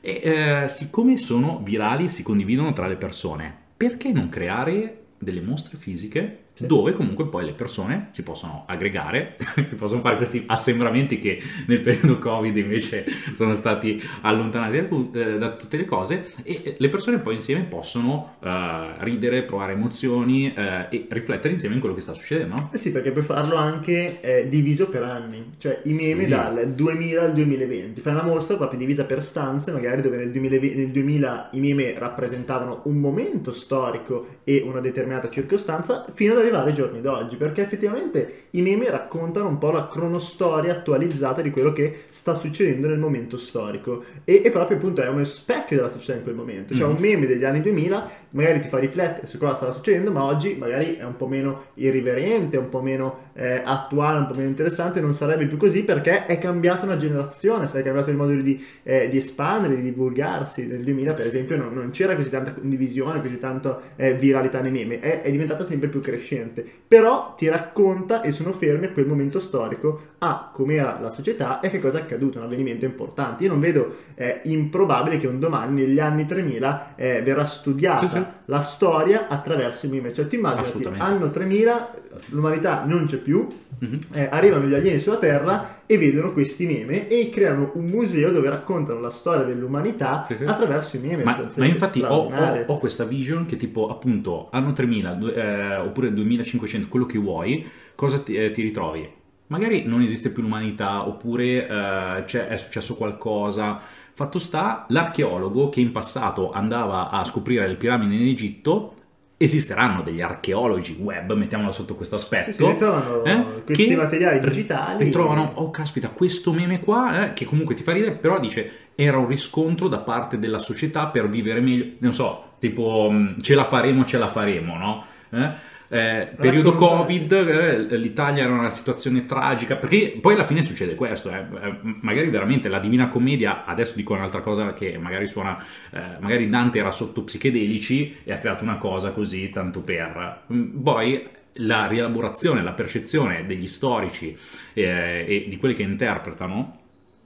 E 0.00 0.20
eh, 0.64 0.68
siccome 0.68 1.16
sono 1.16 1.60
virali 1.64 2.04
e 2.04 2.08
si 2.08 2.22
condividono 2.22 2.72
tra 2.72 2.86
le 2.86 2.96
persone, 2.96 3.56
perché 3.76 4.12
non 4.12 4.28
creare 4.28 5.04
delle 5.18 5.40
mostre 5.40 5.78
fisiche 5.78 6.43
Sì. 6.54 6.66
dove 6.66 6.92
comunque 6.92 7.26
poi 7.26 7.44
le 7.44 7.52
persone 7.52 8.10
si 8.12 8.22
possono 8.22 8.62
aggregare, 8.68 9.36
si 9.56 9.74
possono 9.74 10.00
fare 10.00 10.14
questi 10.16 10.44
assembramenti 10.46 11.18
che 11.18 11.40
nel 11.66 11.80
periodo 11.80 12.18
Covid 12.20 12.56
invece 12.56 13.04
sono 13.34 13.54
stati 13.54 14.00
allontanati 14.22 14.86
da, 15.10 15.54
eh, 15.54 15.56
tutte 15.56 15.76
le 15.76 15.84
cose 15.84 16.30
e 16.44 16.76
le 16.78 16.88
persone 16.88 17.18
poi 17.18 17.34
insieme 17.34 17.62
possono 17.64 18.36
eh, 18.40 18.92
ridere, 18.98 19.42
provare 19.42 19.72
emozioni 19.72 20.52
eh, 20.54 20.86
e 20.90 21.06
riflettere 21.08 21.54
insieme 21.54 21.74
in 21.74 21.80
quello 21.80 21.94
che 21.96 22.00
sta 22.02 22.14
succedendo. 22.14 22.54
no? 22.56 22.70
Eh 22.72 22.78
sì, 22.78 22.92
perché 22.92 23.10
puoi 23.10 23.24
farlo 23.24 23.56
anche 23.56 24.20
eh, 24.20 24.48
diviso 24.48 24.88
per 24.88 25.02
anni, 25.02 25.54
cioè 25.58 25.80
i 25.84 25.92
meme 25.92 26.22
Sì. 26.24 26.28
dal 26.30 26.68
2000 26.72 27.22
al 27.22 27.32
2020. 27.34 28.00
Fai 28.00 28.12
una 28.12 28.22
mostra 28.22 28.56
proprio 28.56 28.78
divisa 28.78 29.04
per 29.04 29.24
stanze, 29.24 29.72
magari 29.72 30.02
dove 30.02 30.16
nel 30.18 30.30
2020 30.30 30.76
nel 30.76 30.90
2000 30.90 31.48
i 31.52 31.58
meme 31.60 31.94
rappresentavano 31.98 32.82
un 32.84 32.96
momento 32.98 33.52
storico 33.52 34.36
e 34.44 34.62
una 34.64 34.80
determinata 34.80 35.28
circostanza, 35.28 36.06
fino 36.14 36.32
ad 36.32 36.42
arrivare 36.44 36.70
ai 36.70 36.74
giorni 36.74 37.00
d'oggi, 37.00 37.36
perché 37.36 37.62
effettivamente 37.62 38.42
i 38.50 38.62
meme 38.62 38.88
raccontano 38.90 39.48
un 39.48 39.58
po' 39.58 39.70
la 39.70 39.88
cronostoria 39.88 40.72
attualizzata 40.72 41.42
di 41.42 41.50
quello 41.50 41.72
che 41.72 42.04
sta 42.10 42.34
succedendo 42.34 42.86
nel 42.88 42.98
momento 42.98 43.36
storico 43.36 44.04
e, 44.24 44.42
e 44.44 44.50
proprio 44.50 44.76
appunto 44.76 45.02
è 45.02 45.08
uno 45.08 45.24
specchio 45.24 45.76
della 45.76 45.88
società 45.88 46.16
in 46.18 46.22
quel 46.22 46.34
momento. 46.34 46.74
Cioè 46.74 46.86
Mhm. 46.86 46.94
un 46.94 47.00
meme 47.00 47.26
degli 47.26 47.44
anni 47.44 47.60
2000 47.60 48.10
magari 48.34 48.60
ti 48.60 48.68
fa 48.68 48.78
riflettere 48.78 49.26
su 49.26 49.38
cosa 49.38 49.54
stava 49.54 49.72
succedendo, 49.72 50.10
ma 50.10 50.24
oggi 50.24 50.54
magari 50.56 50.96
è 50.96 51.04
un 51.04 51.16
po' 51.16 51.26
meno 51.26 51.66
irriverente, 51.74 52.56
un 52.56 52.68
po' 52.68 52.82
meno 52.82 53.30
eh, 53.34 53.62
attuale, 53.64 54.18
un 54.18 54.26
po' 54.26 54.34
meno 54.34 54.48
interessante, 54.48 55.00
non 55.00 55.14
sarebbe 55.14 55.46
più 55.46 55.56
così 55.56 55.82
perché 55.82 56.26
è 56.26 56.38
cambiata 56.38 56.84
una 56.84 56.96
generazione, 56.96 57.64
è 57.64 57.82
cambiato 57.82 58.10
il 58.10 58.16
modo 58.16 58.34
di, 58.34 58.64
eh, 58.82 59.08
di 59.08 59.16
espandere, 59.16 59.76
di 59.76 59.82
divulgarsi. 59.82 60.66
Nel 60.66 60.82
2000 60.82 61.12
per 61.12 61.26
esempio 61.26 61.56
non, 61.56 61.72
non 61.74 61.90
c'era 61.90 62.16
così 62.16 62.30
tanta 62.30 62.52
condivisione, 62.52 63.20
così 63.20 63.38
tanta 63.38 63.80
eh, 63.96 64.14
viralità 64.14 64.60
nei 64.60 64.72
meme, 64.72 65.00
è, 65.00 65.22
è 65.22 65.30
diventata 65.30 65.64
sempre 65.64 65.88
più 65.88 66.00
crescente, 66.00 66.64
però 66.86 67.34
ti 67.36 67.48
racconta 67.48 68.20
e 68.22 68.32
sono 68.32 68.52
fermi 68.52 68.86
a 68.86 68.90
quel 68.90 69.06
momento 69.06 69.38
storico 69.40 70.12
a 70.26 70.50
com'era 70.52 70.98
la 71.00 71.10
società 71.10 71.60
e 71.60 71.68
che 71.70 71.78
cosa 71.78 71.98
è 71.98 72.02
accaduto, 72.02 72.38
un 72.38 72.44
avvenimento 72.44 72.84
importante. 72.84 73.44
Io 73.44 73.50
non 73.50 73.60
vedo 73.60 73.94
eh, 74.14 74.40
improbabile 74.44 75.18
che 75.18 75.26
un 75.26 75.38
domani 75.38 75.82
negli 75.82 75.98
anni 76.00 76.24
3000 76.26 76.94
eh, 76.96 77.22
verrà 77.22 77.44
studiata 77.44 78.06
Sì, 78.08 78.14
sì. 78.16 78.22
la 78.46 78.60
storia 78.60 79.28
attraverso 79.28 79.86
i 79.86 79.90
meme. 79.90 80.12
Cioè, 80.14 80.26
ti 80.26 80.36
immagini, 80.36 80.84
anno 80.98 81.30
3000, 81.30 81.94
l'umanità 82.30 82.84
non 82.84 83.06
c'è 83.06 83.18
più, 83.18 83.46
Mhm. 83.76 83.98
eh, 84.12 84.28
arrivano 84.30 84.66
gli 84.66 84.72
alieni 84.74 85.00
sulla 85.00 85.16
Terra 85.16 85.80
e 85.84 85.98
vedono 85.98 86.32
questi 86.32 86.64
meme 86.64 87.08
e 87.08 87.28
creano 87.28 87.72
un 87.74 87.86
museo 87.86 88.30
dove 88.30 88.48
raccontano 88.48 89.00
la 89.00 89.10
storia 89.10 89.42
dell'umanità 89.44 90.24
Sì, 90.28 90.36
attraverso 90.44 90.96
i 90.96 91.00
meme. 91.00 91.24
Ma, 91.24 91.32
ma 91.32 91.36
sostanzialmente 91.36 91.78
infatti 91.84 92.02
ho, 92.02 92.30
ho- 92.32 92.64
ho 92.66 92.78
questa 92.78 93.04
vision 93.04 93.44
che 93.46 93.56
tipo 93.56 93.88
appunto 93.88 94.48
anno 94.52 94.72
3000 94.72 95.12
du- 95.14 95.26
eh, 95.28 95.76
oppure 95.76 96.12
2500, 96.12 96.88
quello 96.88 97.04
che 97.04 97.18
vuoi, 97.18 97.66
cosa 97.96 98.20
ti, 98.20 98.36
eh, 98.36 98.52
ti 98.52 98.62
ritrovi? 98.62 99.22
Magari 99.48 99.84
non 99.86 100.00
esiste 100.02 100.30
più 100.30 100.42
l'umanità 100.42 101.06
oppure 101.06 101.66
eh, 101.68 102.24
c'è- 102.24 102.46
è 102.48 102.56
successo 102.58 102.94
qualcosa. 102.96 103.80
Fatto 104.12 104.38
sta, 104.38 104.86
l'archeologo 104.88 105.68
che 105.68 105.80
in 105.80 105.90
passato 105.90 106.50
andava 106.52 107.10
a 107.10 107.24
scoprire 107.24 107.66
le 107.66 107.74
piramidi 107.74 108.14
in 108.16 108.28
Egitto, 108.28 108.94
esisteranno 109.36 110.02
degli 110.02 110.20
archeologi 110.22 110.96
web, 110.98 111.32
mettiamolo 111.34 111.72
sotto 111.72 111.96
questo 111.96 112.14
aspetto, 112.14 112.52
Sì, 112.52 112.64
ritrovano 112.66 113.24
eh, 113.24 113.62
questi 113.64 113.88
che 113.88 113.96
materiali 113.96 114.38
ri- 114.38 114.46
digitali. 114.48 115.04
Ritrovano, 115.04 115.50
oh 115.56 115.70
caspita, 115.70 116.08
questo 116.10 116.52
meme 116.52 116.78
qua, 116.80 117.26
eh, 117.26 117.32
che 117.34 117.44
comunque 117.44 117.74
ti 117.74 117.82
fa 117.82 117.92
ridere, 117.92 118.12
però 118.12 118.38
dice 118.38 118.70
era 118.94 119.18
un 119.18 119.26
riscontro 119.26 119.88
da 119.88 119.98
parte 119.98 120.38
della 120.38 120.58
società 120.60 121.06
per 121.08 121.28
vivere 121.28 121.60
meglio, 121.60 121.94
non 121.98 122.12
so, 122.14 122.52
tipo 122.60 123.10
mh, 123.10 123.42
ce 123.42 123.54
la 123.56 123.64
faremo, 123.64 124.04
ce 124.04 124.18
la 124.18 124.28
faremo, 124.28 124.78
no? 124.78 125.04
Eh? 125.30 125.50
Eh, 125.88 126.34
periodo 126.36 126.74
Covid, 126.74 127.32
eh, 127.32 127.96
l'Italia 127.96 128.44
era 128.44 128.52
una 128.52 128.70
situazione 128.70 129.26
tragica, 129.26 129.76
perché 129.76 130.18
poi 130.20 130.34
alla 130.34 130.44
fine 130.44 130.62
succede 130.62 130.94
questo, 130.94 131.30
eh, 131.30 131.38
eh, 131.38 131.78
magari 131.82 132.28
veramente 132.30 132.68
la 132.68 132.78
Divina 132.78 133.08
Commedia, 133.08 133.64
adesso 133.64 133.94
dico 133.94 134.14
un'altra 134.14 134.40
cosa 134.40 134.72
che 134.72 134.98
magari 134.98 135.26
suona, 135.26 135.62
eh, 135.90 136.00
magari 136.20 136.48
Dante 136.48 136.78
era 136.78 136.90
sotto 136.90 137.22
psichedelici 137.24 138.16
e 138.24 138.32
ha 138.32 138.38
creato 138.38 138.64
una 138.64 138.76
cosa 138.76 139.10
così, 139.10 139.50
tanto 139.50 139.80
per... 139.80 140.42
Mm, 140.52 140.82
Poi 140.82 141.28
la 141.58 141.86
rielaborazione, 141.86 142.62
la 142.62 142.72
percezione 142.72 143.46
degli 143.46 143.66
storici 143.66 144.36
eh, 144.72 145.24
e 145.28 145.46
di 145.48 145.56
quelli 145.56 145.74
che 145.74 145.82
interpretano 145.82 146.80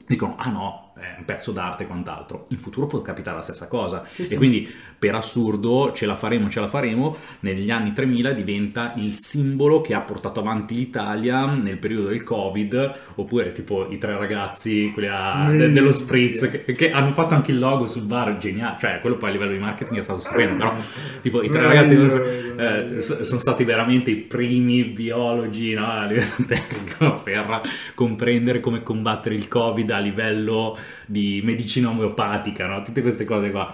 dicono 0.07 0.37
ah 0.38 0.50
no 0.50 0.88
è 0.99 1.14
un 1.19 1.25
pezzo 1.25 1.52
d'arte 1.52 1.85
e 1.85 1.87
quant'altro. 1.87 2.47
In 2.50 2.59
futuro 2.59 2.87
può 2.87 3.00
capitare 3.02 3.37
la 3.37 3.43
stessa 3.43 3.67
cosa. 3.67 4.05
Sì, 4.12 4.26
sì. 4.26 4.35
E 4.35 4.37
quindi, 4.37 4.73
per 4.99 5.14
assurdo, 5.14 5.93
ce 5.95 6.07
la 6.07 6.14
faremo, 6.14 6.49
ce 6.49 6.61
la 6.61 6.67
faremo, 6.67 7.17
negli 7.40 7.71
anni 7.71 7.93
3000 7.93 8.33
diventa 8.33 8.93
il 8.97 9.14
simbolo 9.14 9.81
che 9.81 9.95
ha 9.95 10.00
portato 10.00 10.40
avanti 10.40 10.75
l'Italia 10.75 11.47
nel 11.47 11.78
periodo 11.78 12.09
del 12.09 12.23
Covid, 12.23 12.95
oppure 13.14 13.52
tipo 13.52 13.88
i 13.90 13.99
tre 13.99 14.17
ragazzi, 14.17 14.90
quelli 14.93 15.09
a- 15.09 15.47
de- 15.50 15.73
dello 15.73 15.93
Spritz, 15.93 16.49
che, 16.50 16.73
che 16.73 16.90
hanno 16.90 17.12
fatto 17.12 17.35
anche 17.35 17.52
il 17.52 17.59
logo 17.59 17.87
sul 17.87 18.02
bar, 18.02 18.37
geniale. 18.38 18.76
Cioè, 18.78 19.00
quello 19.00 19.17
poi 19.17 19.31
a 19.31 19.33
livello 19.33 19.52
di 19.52 19.59
marketing 19.59 19.99
è 19.99 20.02
stato 20.02 20.21
stupendo, 20.21 20.57
però 20.57 20.75
tipo 21.21 21.43
i 21.43 21.49
tre 21.49 21.62
ragazzi 21.62 21.95
eh, 21.95 23.00
sono 23.00 23.40
stati 23.40 23.64
veramente 23.64 24.11
i 24.11 24.17
primi 24.17 24.85
biologi 24.85 25.75
no, 25.75 25.87
a 25.90 26.05
livello 26.07 26.35
tecnico 26.47 27.21
per 27.23 27.61
comprendere 27.95 28.61
come 28.61 28.83
combattere 28.83 29.35
il 29.35 29.49
covid 29.49 29.90
a 29.90 29.99
livello 29.99 30.76
di 31.07 31.40
medicina 31.42 31.88
omeopatica, 31.88 32.66
no? 32.66 32.83
tutte 32.83 33.02
queste 33.02 33.25
cose 33.25 33.50
qua. 33.50 33.73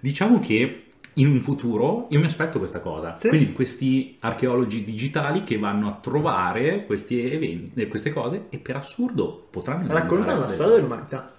Diciamo 0.00 0.38
che 0.38 0.82
in 1.14 1.26
un 1.26 1.40
futuro 1.40 2.06
io 2.10 2.20
mi 2.20 2.26
aspetto 2.26 2.58
questa 2.58 2.80
cosa, 2.80 3.16
Sì. 3.16 3.28
quindi 3.28 3.52
questi 3.52 4.16
archeologi 4.20 4.84
digitali 4.84 5.42
che 5.42 5.58
vanno 5.58 5.88
a 5.88 5.96
trovare 5.96 6.86
questi 6.86 7.20
eventi, 7.20 7.80
eh, 7.80 7.88
queste 7.88 8.12
cose 8.12 8.46
e 8.50 8.58
per 8.58 8.76
assurdo 8.76 9.46
potranno 9.50 9.88
Raccontano 9.88 10.18
inventare 10.18 10.40
la 10.40 10.48
storia 10.48 10.74
dell'umanità. 10.76 11.32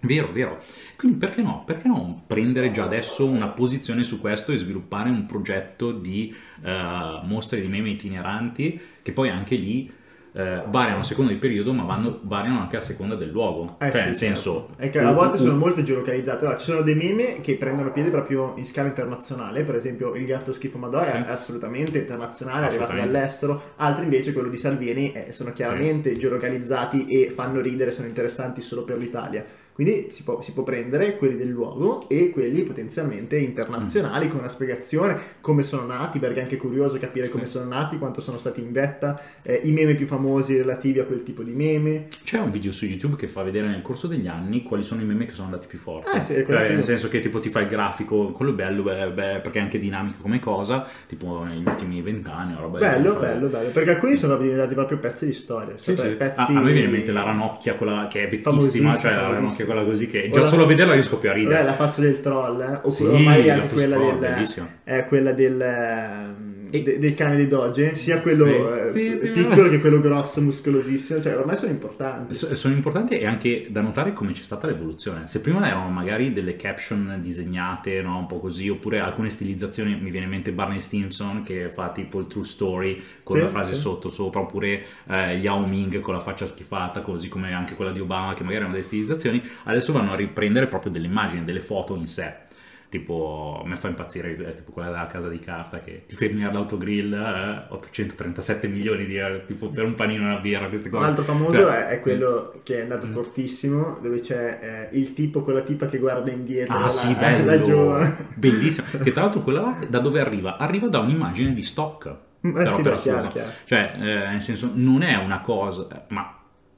Vero, 0.00 0.30
vero. 0.30 0.58
Quindi 0.96 1.18
perché 1.18 1.42
no? 1.42 1.64
Perché 1.66 1.88
non 1.88 2.22
prendere 2.26 2.70
già 2.70 2.84
adesso 2.84 3.26
una 3.26 3.48
posizione 3.48 4.04
su 4.04 4.20
questo 4.20 4.52
e 4.52 4.56
sviluppare 4.56 5.10
un 5.10 5.26
progetto 5.26 5.90
di 5.90 6.34
eh, 6.62 7.20
mostre 7.24 7.60
di 7.60 7.66
meme 7.66 7.90
itineranti 7.90 8.80
che 9.02 9.12
poi 9.12 9.30
anche 9.30 9.56
lì 9.56 9.90
eh, 10.36 10.62
variano 10.68 11.00
a 11.00 11.02
seconda 11.02 11.30
del 11.30 11.40
periodo 11.40 11.72
ma 11.72 11.84
vanno- 11.84 12.20
variano 12.22 12.60
anche 12.60 12.76
a 12.76 12.80
seconda 12.82 13.14
del 13.14 13.30
luogo. 13.30 13.76
Eh 13.80 13.90
cioè, 13.90 14.00
sì, 14.00 14.06
nel 14.06 14.16
senso... 14.16 14.66
certo. 14.68 14.82
È 14.82 14.90
che 14.90 14.98
a 14.98 15.12
volte 15.12 15.38
sono 15.38 15.56
molto 15.56 15.82
geolocalizzate. 15.82 16.44
Allora, 16.44 16.58
ci 16.58 16.66
sono 16.70 16.82
dei 16.82 16.94
meme 16.94 17.40
che 17.40 17.56
prendono 17.56 17.90
piede 17.90 18.10
proprio 18.10 18.52
in 18.56 18.66
scala 18.66 18.88
internazionale, 18.88 19.64
per 19.64 19.76
esempio 19.76 20.14
il 20.14 20.26
gatto 20.26 20.52
schifo 20.52 20.76
Madonna 20.76 21.10
Sì. 21.10 21.16
è 21.16 21.24
assolutamente 21.28 21.98
internazionale, 21.98 22.64
è 22.64 22.66
arrivato 22.66 22.90
Assolutamente. 22.90 23.18
dall'estero, 23.18 23.62
altri 23.76 24.04
invece 24.04 24.32
quello 24.32 24.48
di 24.48 24.56
Salvieni 24.58 25.12
eh, 25.12 25.32
sono 25.32 25.52
chiaramente 25.52 26.14
geolocalizzati 26.16 27.06
e 27.06 27.30
fanno 27.30 27.60
ridere, 27.60 27.90
sono 27.90 28.06
interessanti 28.06 28.60
solo 28.60 28.84
per 28.84 28.98
l'Italia. 28.98 29.44
Quindi 29.76 30.06
si 30.08 30.22
può, 30.22 30.40
si 30.40 30.52
può 30.52 30.62
prendere 30.62 31.18
quelli 31.18 31.36
del 31.36 31.48
luogo 31.48 32.08
e 32.08 32.30
quelli 32.30 32.62
potenzialmente 32.62 33.36
internazionali 33.36 34.26
con 34.28 34.38
una 34.38 34.48
spiegazione 34.48 35.18
come 35.42 35.62
sono 35.62 35.84
nati, 35.84 36.18
perché 36.18 36.38
è 36.40 36.42
anche 36.44 36.56
curioso 36.56 36.96
capire 36.96 37.28
come 37.28 37.44
Sì. 37.44 37.50
sono 37.52 37.66
nati, 37.68 37.98
quanto 37.98 38.22
sono 38.22 38.38
stati 38.38 38.62
in 38.62 38.72
vetta, 38.72 39.20
eh, 39.42 39.60
i 39.64 39.72
meme 39.72 39.94
più 39.94 40.06
famosi 40.06 40.56
relativi 40.56 40.98
a 40.98 41.04
quel 41.04 41.22
tipo 41.22 41.42
di 41.42 41.52
meme. 41.52 42.06
C'è 42.24 42.38
un 42.38 42.50
video 42.50 42.72
su 42.72 42.86
YouTube 42.86 43.16
che 43.16 43.28
fa 43.28 43.42
vedere 43.42 43.66
nel 43.68 43.82
corso 43.82 44.06
degli 44.06 44.26
anni 44.26 44.62
quali 44.62 44.82
sono 44.82 45.02
i 45.02 45.04
meme 45.04 45.26
che 45.26 45.32
sono 45.32 45.48
andati 45.48 45.66
più 45.66 45.78
forti. 45.78 46.08
Ah, 46.16 46.22
sì, 46.22 46.32
quello 46.42 46.58
Cioè, 46.60 46.68
che- 46.68 46.74
nel 46.74 46.84
senso 46.84 47.08
che 47.10 47.20
tipo 47.20 47.38
ti 47.40 47.50
fa 47.50 47.60
il 47.60 47.68
grafico, 47.68 48.32
quello 48.32 48.52
è 48.52 48.54
bello 48.54 48.82
beh, 48.82 49.10
beh, 49.10 49.40
perché 49.40 49.58
è 49.58 49.62
anche 49.62 49.78
dinamico 49.78 50.22
come 50.22 50.40
cosa, 50.40 50.86
tipo 51.06 51.44
negli 51.44 51.62
ultimi 51.66 52.00
vent'anni 52.00 52.54
roba 52.58 52.78
Bello, 52.78 53.12
genere. 53.12 53.34
bello, 53.34 53.46
bello, 53.48 53.68
perché 53.72 53.90
alcuni 53.90 54.16
sono 54.16 54.38
diventati 54.38 54.72
proprio 54.72 54.96
pezzi 54.96 55.26
di 55.26 55.32
storia. 55.34 55.74
Sì, 55.78 55.94
Cioè, 55.94 56.08
sì. 56.08 56.14
pezzi... 56.14 56.40
A, 56.40 56.46
a 56.46 56.62
me 56.62 56.72
viene 56.72 56.86
in 56.86 56.92
mente 56.92 57.12
la 57.12 57.24
ranocchia, 57.24 57.74
quella 57.74 58.06
che 58.10 58.24
è 58.24 58.28
vecchissima, 58.30 58.96
cioè 58.96 59.12
la 59.12 59.28
ranocchia. 59.32 59.64
Quella 59.66 59.84
così 59.84 60.06
che 60.06 60.30
già 60.32 60.40
la- 60.40 60.46
solo 60.46 60.64
a 60.64 60.66
vederla 60.66 60.94
io 60.94 61.02
scoppio 61.02 61.30
a 61.30 61.34
ridere. 61.34 61.62
la 61.64 61.74
faccia 61.74 62.00
del 62.00 62.20
troll, 62.20 62.60
eh? 62.60 62.74
oppure 62.76 62.90
Sì, 62.92 63.04
ormai 63.04 63.44
la 63.44 63.54
anche 63.54 63.68
quella 63.74 63.96
Troll, 63.96 64.18
del, 64.20 64.46
è 64.84 65.06
quella 65.06 65.32
del, 65.32 65.60
ehm, 65.60 66.55
E- 66.78 66.82
de- 66.82 66.98
del 66.98 67.14
cane 67.14 67.36
di 67.36 67.46
Doge, 67.46 67.94
sia 67.94 68.20
quello 68.20 68.46
eh, 68.84 68.90
Sì, 68.90 69.10
sì, 69.10 69.18
sì, 69.18 69.30
piccolo 69.30 69.62
no. 69.64 69.68
che 69.68 69.78
quello 69.80 69.98
grosso, 70.00 70.40
muscolosissimo, 70.40 71.20
cioè 71.20 71.36
ormai 71.36 71.56
sono 71.56 71.70
importanti. 71.72 72.34
So- 72.34 72.54
Sono 72.54 72.74
importanti 72.74 73.18
e 73.18 73.26
anche 73.26 73.66
da 73.70 73.80
notare 73.80 74.12
come 74.12 74.32
c'è 74.32 74.42
stata 74.42 74.66
l'evoluzione. 74.66 75.28
Se 75.28 75.40
prima 75.40 75.66
erano 75.66 75.88
magari 75.90 76.32
delle 76.32 76.56
caption 76.56 77.18
disegnate, 77.20 78.00
no, 78.02 78.18
un 78.18 78.26
po' 78.26 78.38
così, 78.38 78.68
oppure 78.68 78.98
alcune 79.00 79.30
stilizzazioni, 79.30 79.98
mi 80.00 80.10
viene 80.10 80.24
in 80.26 80.32
mente 80.32 80.52
Barney 80.52 80.80
Stinson 80.80 81.42
che 81.42 81.70
fa 81.72 81.90
tipo 81.90 82.18
il 82.20 82.26
true 82.26 82.44
story 82.44 83.02
con 83.22 83.36
Sì, 83.36 83.42
la 83.42 83.48
frase 83.48 83.74
sì. 83.74 83.80
sotto 83.80 84.08
sopra, 84.08 84.40
oppure 84.40 84.82
eh, 85.08 85.34
Yao 85.36 85.66
Ming 85.66 86.00
con 86.00 86.14
la 86.14 86.20
faccia 86.20 86.46
schifata, 86.46 87.00
così 87.00 87.28
come 87.28 87.52
anche 87.52 87.74
quella 87.74 87.92
di 87.92 88.00
Obama, 88.00 88.32
che 88.34 88.40
magari 88.40 88.56
erano 88.56 88.72
delle 88.72 88.82
stilizzazioni, 88.84 89.42
adesso 89.64 89.92
vanno 89.92 90.12
a 90.12 90.16
riprendere 90.16 90.66
proprio 90.66 90.90
delle 90.90 91.06
immagini, 91.06 91.44
delle 91.44 91.60
foto 91.60 91.94
in 91.94 92.06
sé. 92.06 92.44
Tipo, 92.88 93.60
a 93.64 93.66
me 93.68 93.74
fa 93.74 93.88
impazzire 93.88 94.36
eh, 94.36 94.54
tipo 94.56 94.70
quella 94.70 94.90
della 94.90 95.06
casa 95.06 95.28
di 95.28 95.40
carta 95.40 95.80
che 95.80 96.04
ti 96.06 96.14
fermi 96.14 96.44
all'autogrill, 96.44 97.12
eh, 97.12 97.64
837 97.68 98.68
milioni 98.68 99.06
di 99.06 99.16
euro, 99.16 99.44
tipo 99.44 99.68
per 99.70 99.84
un 99.84 99.94
panino 99.94 100.22
e 100.22 100.26
una 100.26 100.38
birra, 100.38 100.68
queste 100.68 100.88
Un 100.88 100.94
cose. 100.94 101.08
altro 101.08 101.24
famoso 101.24 101.54
Cioè, 101.54 101.86
è, 101.86 101.88
è 101.96 102.00
quello 102.00 102.60
che 102.62 102.78
è 102.78 102.82
andato 102.82 103.06
Mm. 103.08 103.10
fortissimo, 103.12 103.98
dove 104.00 104.20
c'è 104.20 104.88
eh, 104.92 104.96
il 104.98 105.12
tipo 105.14 105.40
con 105.42 105.54
la 105.54 105.62
tipa 105.62 105.86
che 105.86 105.98
guarda 105.98 106.30
indietro, 106.30 106.74
Ah 106.76 106.80
la, 106.80 106.88
sì, 106.88 107.12
la 107.12 107.18
bello, 107.18 107.62
giovane. 107.64 108.16
bellissimo. 108.34 108.86
Che 109.02 109.10
tra 109.12 109.22
l'altro 109.22 109.40
quella 109.42 109.60
là, 109.62 109.78
da 109.88 109.98
dove 109.98 110.20
arriva? 110.20 110.56
Arriva 110.56 110.88
da 110.88 111.00
un'immagine 111.00 111.52
di 111.52 111.62
stock. 111.62 112.06
Eh 112.40 112.52
Però 112.52 112.76
sì, 112.76 112.82
per 112.82 112.92
assurdo. 112.92 113.30
Cioè, 113.64 113.92
eh, 113.96 114.00
nel 114.30 114.40
senso, 114.42 114.70
non 114.74 115.02
è 115.02 115.16
una 115.16 115.40
cosa, 115.40 115.86
ma 116.10 116.32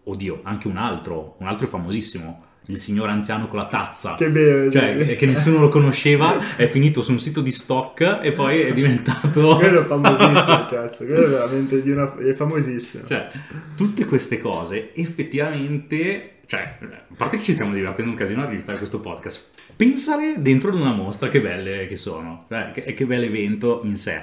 oddio, 0.05 0.41
anche 0.45 0.67
un 0.69 0.79
altro, 0.79 1.37
un 1.41 1.47
altro 1.47 1.67
è 1.67 1.69
famosissimo, 1.69 2.45
il 2.69 2.79
signor 2.79 3.09
anziano 3.09 3.49
con 3.49 3.59
la 3.59 3.67
tazza. 3.67 4.15
Che 4.15 4.31
bello. 4.31 4.71
Cioè, 4.71 5.17
che 5.17 5.27
nessuno 5.27 5.59
lo 5.59 5.69
conosceva, 5.69 6.57
è 6.57 6.67
finito 6.67 7.03
su 7.03 7.13
un 7.13 7.19
sito 7.19 7.41
di 7.41 7.51
stock 7.51 8.21
e 8.23 8.33
poi 8.33 8.61
è 8.61 8.73
diventato... 8.73 9.57
quello 9.59 9.83
è 9.83 9.85
famosissimo, 9.85 10.67
cazzo, 10.67 11.05
quello 11.05 11.25
è 11.25 11.29
veramente 11.29 11.83
di 11.83 11.91
una... 11.91 12.15
è 12.19 12.35
famosissimo. 12.35 13.07
Cioè, 13.07 13.29
tutte 13.75 14.05
queste 14.05 14.39
cose 14.39 14.93
effettivamente, 14.95 16.37
cioè, 16.47 16.77
a 16.81 17.15
parte 17.17 17.39
che 17.39 17.43
ci 17.43 17.53
stiamo 17.55 17.73
divertendo 17.73 18.11
un 18.11 18.17
casino 18.17 18.43
a 18.43 18.47
registrare 18.47 18.79
questo 18.79 19.01
podcast, 19.01 19.51
pensale 19.75 20.35
dentro 20.39 20.69
ad 20.69 20.77
una 20.77 20.93
mostra 20.93 21.29
che 21.29 21.41
belle 21.41 21.87
che 21.87 21.97
sono, 21.97 22.45
cioè, 22.49 22.71
che, 22.73 22.93
che 22.93 23.07
bel 23.07 23.23
evento 23.23 23.81
in 23.85 23.97
sé. 23.97 24.23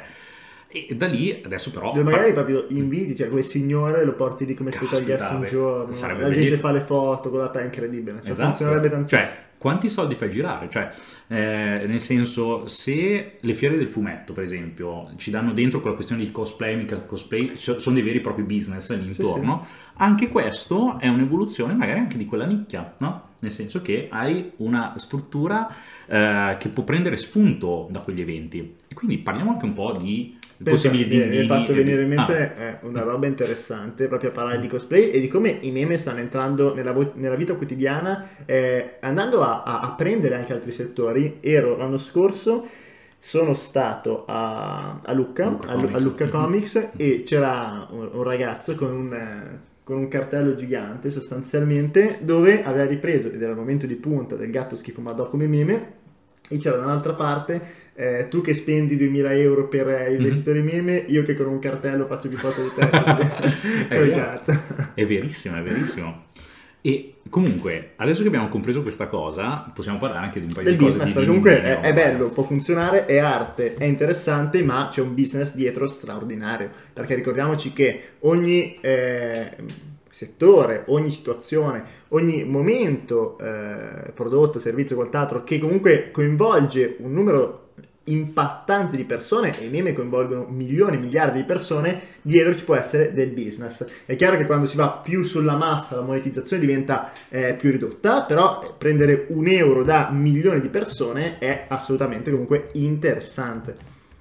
E 0.88 0.96
da 0.96 1.08
lì, 1.08 1.42
adesso 1.44 1.72
però... 1.72 1.92
Dove 1.94 2.04
magari 2.04 2.34
proprio 2.34 2.66
invidi, 2.70 3.16
cioè 3.16 3.30
quel 3.30 3.44
signore 3.46 4.04
lo 4.04 4.14
porti 4.14 4.46
lì 4.46 4.54
come 4.54 4.72
Caspita, 4.72 5.00
guest 5.02 5.32
un 5.32 5.46
giorno, 5.48 5.94
sarebbe 5.94 6.22
la 6.22 6.28
gente 6.28 6.42
bellissimo. 6.42 6.68
fa 6.68 6.74
le 6.74 6.82
foto 6.82 7.30
con 7.30 7.40
la 7.40 7.50
ta 7.50 7.62
incredibile, 7.62 8.20
cioè 8.22 8.32
Esatto. 8.32 8.50
funzionerebbe 8.50 8.90
tantissimo. 8.90 9.22
Cioè, 9.22 9.44
quanti 9.58 9.90
soldi 9.90 10.16
fai 10.16 10.30
girare? 10.30 10.68
Cioè, 10.70 10.90
eh, 11.28 11.86
nel 11.88 12.00
senso, 12.02 12.68
se 12.68 13.38
le 13.40 13.54
fiere 13.54 13.78
del 13.78 13.88
fumetto, 13.88 14.34
per 14.34 14.44
esempio, 14.44 15.12
ci 15.16 15.32
danno 15.32 15.54
dentro 15.54 15.80
quella 15.80 15.96
questione 15.96 16.24
di 16.24 16.32
cosplay, 16.32 16.76
mica 16.76 17.00
cosplay, 17.02 17.56
so- 17.56 17.80
sono 17.80 17.96
dei 17.96 18.04
veri 18.04 18.18
e 18.18 18.22
propri 18.22 18.44
business 18.44 18.94
lì 18.96 19.08
intorno, 19.08 19.66
anche 19.96 20.28
questo 20.30 21.00
è 21.00 21.08
un'evoluzione 21.08 21.74
magari 21.74 22.00
anche 22.00 22.18
di 22.18 22.26
quella 22.26 22.46
nicchia, 22.46 22.96
no? 23.00 23.30
Nel 23.40 23.52
senso 23.52 23.82
che 23.82 24.08
hai 24.12 24.52
una 24.58 24.94
struttura 24.98 25.68
eh, 26.06 26.58
che 26.60 26.70
può 26.70 26.84
prendere 26.84 27.16
spunto 27.18 27.88
da 27.90 28.00
quegli 28.02 28.22
eventi. 28.22 28.76
E 28.88 28.94
quindi 28.94 29.18
parliamo 29.20 29.52
anche 29.52 29.66
un 29.66 29.74
po' 29.74 29.94
di 30.00 30.38
Pensa, 30.64 30.90
possibili 30.90 31.04
mi 31.04 31.10
mi 31.10 31.20
dindini 31.22 31.38
hai 31.42 31.48
fatto 31.48 31.72
di- 31.74 31.78
venire 31.80 32.02
in 32.04 32.08
mente 32.10 32.54
Ah, 32.56 32.62
eh, 32.64 32.78
una 32.84 33.02
roba 33.02 33.28
interessante 33.28 34.08
proprio 34.08 34.30
a 34.30 34.34
parlare 34.34 34.60
di 34.60 34.68
cosplay 34.68 35.10
e 35.10 35.20
di 35.20 35.28
come 35.28 35.50
i 35.62 35.72
meme 35.72 35.98
stanno 35.98 36.20
entrando 36.20 36.74
nella, 36.74 36.94
vo- 36.94 37.12
nella 37.16 37.36
vita 37.36 37.56
quotidiana, 37.56 38.26
eh, 38.46 38.98
andando 39.02 39.42
a, 39.42 39.64
a- 39.64 39.80
a 39.82 39.92
prendere 39.94 40.36
anche 40.36 40.54
altri 40.54 40.72
settori. 40.72 41.38
Ero 41.42 41.76
l'anno 41.76 41.98
scorso, 41.98 42.66
sono 43.18 43.54
stato 43.54 44.24
a, 44.28 45.00
a 45.04 45.14
Lucca, 45.14 45.50
Lucca 45.50 45.70
a, 45.72 45.76
Comics. 45.76 46.04
Lucca 46.04 46.26
Mhm. 46.26 46.32
Comics 46.32 46.90
e 46.96 47.24
c'era 47.26 47.88
un, 47.92 48.10
un 48.14 48.24
ragazzo 48.24 48.76
con 48.76 48.92
un, 48.94 49.14
eh, 49.14 49.60
con 49.84 49.98
un 49.98 50.08
cartello 50.08 50.56
gigante 50.56 51.10
sostanzialmente 51.12 52.20
dove 52.22 52.64
aveva 52.64 52.86
ripreso, 52.86 53.28
ed 53.32 53.42
era 53.42 53.52
il 53.52 53.58
momento 53.58 53.86
di 53.86 53.96
punta 53.96 54.36
del 54.36 54.50
gatto 54.52 54.76
schifo 54.76 55.02
Madò 55.02 55.28
come 55.30 55.48
meme, 55.48 55.94
e 56.48 56.58
c'era 56.60 56.78
dall'altra 56.78 57.14
parte 57.14 57.62
eh, 57.96 58.28
tu 58.30 58.42
che 58.42 58.54
spendi 58.54 58.98
2000 58.98 59.34
euro 59.36 59.68
per 59.68 59.88
eh, 59.88 60.10
Mhm. 60.10 60.16
investire 60.16 60.60
in 60.60 60.66
meme, 60.66 61.04
io 61.08 61.24
che 61.24 61.34
con 61.34 61.48
un 61.48 61.60
cartello 61.60 62.06
faccio 62.06 62.28
più 62.28 62.38
foto 62.38 62.62
di 62.62 62.72
te. 62.76 62.82
È 63.88 64.08
gatto. 64.08 64.54
È 64.94 65.06
verissimo, 65.06 65.58
è 65.58 65.62
verissimo. 65.62 66.24
E 66.82 67.16
comunque, 67.30 67.94
adesso 67.96 68.22
che 68.22 68.28
abbiamo 68.28 68.48
compreso 68.48 68.84
questa 68.84 69.08
cosa, 69.08 69.72
possiamo 69.74 69.98
parlare 69.98 70.26
anche 70.26 70.40
di 70.40 70.46
un 70.46 70.54
paio 70.54 70.66
Del 70.66 70.76
di 70.76 70.84
cose 70.84 70.98
business, 70.98 71.08
di 71.08 71.14
perché 71.14 71.28
comunque 71.28 71.62
è, 71.64 71.80
è 71.80 71.94
bello, 71.94 72.30
può 72.30 72.44
funzionare, 72.44 73.06
è 73.06 73.18
arte, 73.18 73.74
è 73.74 73.86
interessante, 73.86 74.62
ma 74.62 74.90
c'è 74.92 75.02
un 75.02 75.16
business 75.16 75.56
dietro 75.56 75.88
straordinario. 75.88 76.70
Perché 76.94 77.16
ricordiamoci 77.16 77.74
che 77.74 78.02
ogni 78.20 78.78
eh, 78.82 79.50
settore, 80.12 80.84
ogni 80.88 81.10
situazione, 81.10 81.84
ogni 82.10 82.44
momento, 82.44 83.38
eh, 83.40 84.12
prodotto, 84.14 84.60
servizio, 84.60 84.96
quant'altro, 84.96 85.44
che 85.44 85.58
comunque 85.58 86.12
coinvolge 86.12 86.98
un 87.00 87.14
numero 87.14 87.65
impattante 88.06 88.98
di 88.98 89.06
persone 89.06 89.58
e 89.58 89.66
i 89.66 89.70
meme 89.70 89.94
coinvolgono 89.94 90.46
milioni, 90.46 90.98
miliardi 90.98 91.40
di 91.40 91.44
persone, 91.44 92.02
dietro 92.22 92.56
ci 92.56 92.64
può 92.64 92.76
essere 92.76 93.14
del 93.14 93.30
business. 93.30 93.86
È 94.06 94.16
chiaro 94.16 94.38
che 94.38 94.46
quando 94.46 94.66
si 94.66 94.76
va 94.76 94.90
più 94.90 95.24
sulla 95.24 95.56
massa 95.56 95.96
la 95.96 96.02
monetizzazione 96.02 96.62
diventa 96.62 97.12
eh, 97.30 97.56
più 97.56 97.72
ridotta, 97.72 98.24
però 98.24 98.62
eh, 98.62 98.74
prendere 98.78 99.28
un 99.30 99.48
euro 99.48 99.84
da 99.84 100.10
milioni 100.12 100.62
di 100.62 100.70
persone 100.70 101.38
è 101.40 101.66
assolutamente 101.68 102.32
comunque 102.32 102.70
interessante. 102.74 103.76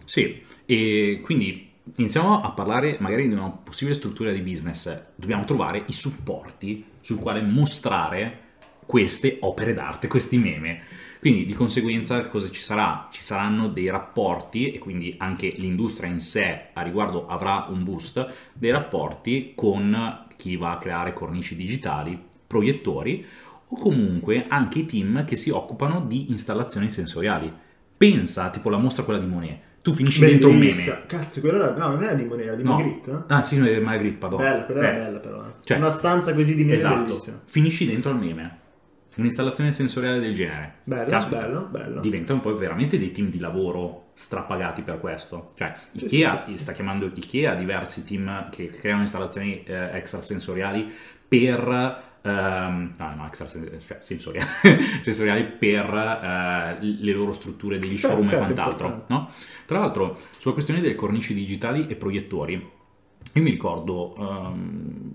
Sì, 0.05 0.43
e 0.67 1.21
quindi 1.23 1.71
iniziamo 1.97 2.43
a 2.43 2.51
parlare 2.53 2.97
magari 3.01 3.29
di 3.29 3.35
una 3.35 3.51
possibile 3.51 3.97
struttura 3.97 4.31
di 4.33 4.41
business. 4.41 5.03
Dobbiamo 5.15 5.45
trovare 5.45 5.85
i 5.87 5.93
supporti 5.93 6.85
sul 7.01 7.19
quale 7.19 7.43
mostrare 7.43 8.44
queste 8.87 9.39
opere 9.41 9.75
d'arte, 9.75 10.09
questi 10.09 10.39
meme. 10.39 10.83
Quindi 11.21 11.47
di 11.47 11.55
conseguenza 11.55 12.27
cosa 12.29 12.51
ci 12.51 12.61
sarà? 12.63 13.09
Ci 13.11 13.23
saranno 13.23 13.69
dei 13.69 13.89
rapporti 13.89 14.73
e 14.73 14.79
quindi 14.79 15.15
anche 15.19 15.53
l'industria 15.57 16.11
in 16.11 16.21
sé 16.21 16.67
a 16.75 16.83
riguardo 16.83 17.27
avrà 17.27 17.67
un 17.71 17.83
boost, 17.83 18.27
dei 18.53 18.71
rapporti 18.71 19.53
con 19.55 20.27
chi 20.37 20.57
va 20.57 20.73
a 20.73 20.79
creare 20.79 21.15
cornici 21.15 21.57
digitali, 21.57 22.21
proiettori 22.47 23.25
o 23.69 23.77
comunque 23.77 24.45
anche 24.49 24.81
i 24.81 24.85
team 24.87 25.25
che 25.25 25.37
si 25.37 25.49
occupano 25.49 26.05
di 26.07 26.31
installazioni 26.31 26.91
sensoriali. 26.91 27.51
Pensa, 27.97 28.51
tipo 28.51 28.69
la 28.69 28.77
mostra 28.77 29.03
quella 29.05 29.19
di 29.21 29.27
Monet, 29.27 29.59
tu 29.81 29.95
finisci 29.95 30.21
dentro 30.21 30.51
un 30.51 30.59
Bellissima. 30.59 30.95
meme. 30.97 31.07
Cazzo, 31.07 31.41
quella 31.41 31.57
era, 31.57 31.77
no, 31.77 31.89
non 31.95 32.03
era 32.03 32.13
di 32.15 32.25
Monera, 32.25 32.49
era 32.49 32.57
di 32.57 32.65
No. 32.65 32.75
Magritte. 32.75 33.23
Ah 33.29 33.41
sì, 33.41 33.57
no, 33.57 33.65
è 33.65 33.79
Magritte, 33.79 34.19
pardon. 34.19 34.41
Bella, 34.41 34.65
quella 34.67 34.81
era 34.81 34.91
Eh, 34.91 35.05
bella 35.07 35.19
però. 35.21 35.47
eh. 35.47 35.53
cioè, 35.63 35.79
Una 35.79 35.91
stanza 35.91 36.35
così 36.35 36.55
di 36.55 36.65
meme 36.65 36.77
Esatto, 36.77 37.03
bellissima. 37.05 37.41
finisci 37.47 37.87
dentro 37.87 38.11
al 38.11 38.19
meme. 38.19 38.59
Un'installazione 39.17 39.71
sensoriale 39.73 40.21
del 40.21 40.35
genere. 40.35 40.75
Bello, 40.85 41.09
Caspita, 41.11 41.41
bello, 41.41 41.61
bello. 41.71 42.01
Diventano 42.01 42.41
poi 42.41 42.55
veramente 42.55 42.99
dei 42.99 43.13
team 43.13 43.29
di 43.31 43.39
lavoro 43.39 44.07
strapagati 44.15 44.83
per 44.83 44.99
questo. 45.01 45.53
Cioè, 45.57 45.75
Ikea 45.93 46.45
sta 46.55 46.73
chiamando 46.73 47.11
Ikea 47.13 47.55
diversi 47.55 48.05
team 48.05 48.49
che 48.51 48.69
creano 48.69 49.03
installazioni 49.03 49.63
eh, 49.65 49.97
extrasensoriali 49.97 50.91
per 51.27 52.13
ehm, 52.23 52.95
no, 52.99 53.15
no, 53.17 53.31
cioè, 53.35 53.47
sensoriali, 54.01 54.49
sensoriali 55.03 55.45
per 55.45 55.85
eh, 55.95 56.79
le 56.81 57.13
loro 57.13 57.33
strutture 57.33 57.79
degli 57.79 57.97
Certo, 57.97 58.09
showroom 58.09 58.29
certo, 58.29 58.43
e 58.43 58.47
quant'altro. 58.55 58.87
importante. 58.87 59.13
no? 59.13 59.31
Tra 59.67 59.79
l'altro, 59.79 60.19
sulla 60.39 60.55
questione 60.55 60.81
delle 60.81 60.95
cornici 60.95 61.35
digitali 61.35 61.87
e 61.87 61.97
proiettori, 61.97 62.55
io 63.33 63.43
mi 63.43 63.51
ricordo 63.51 64.15
ehm, 64.17 65.13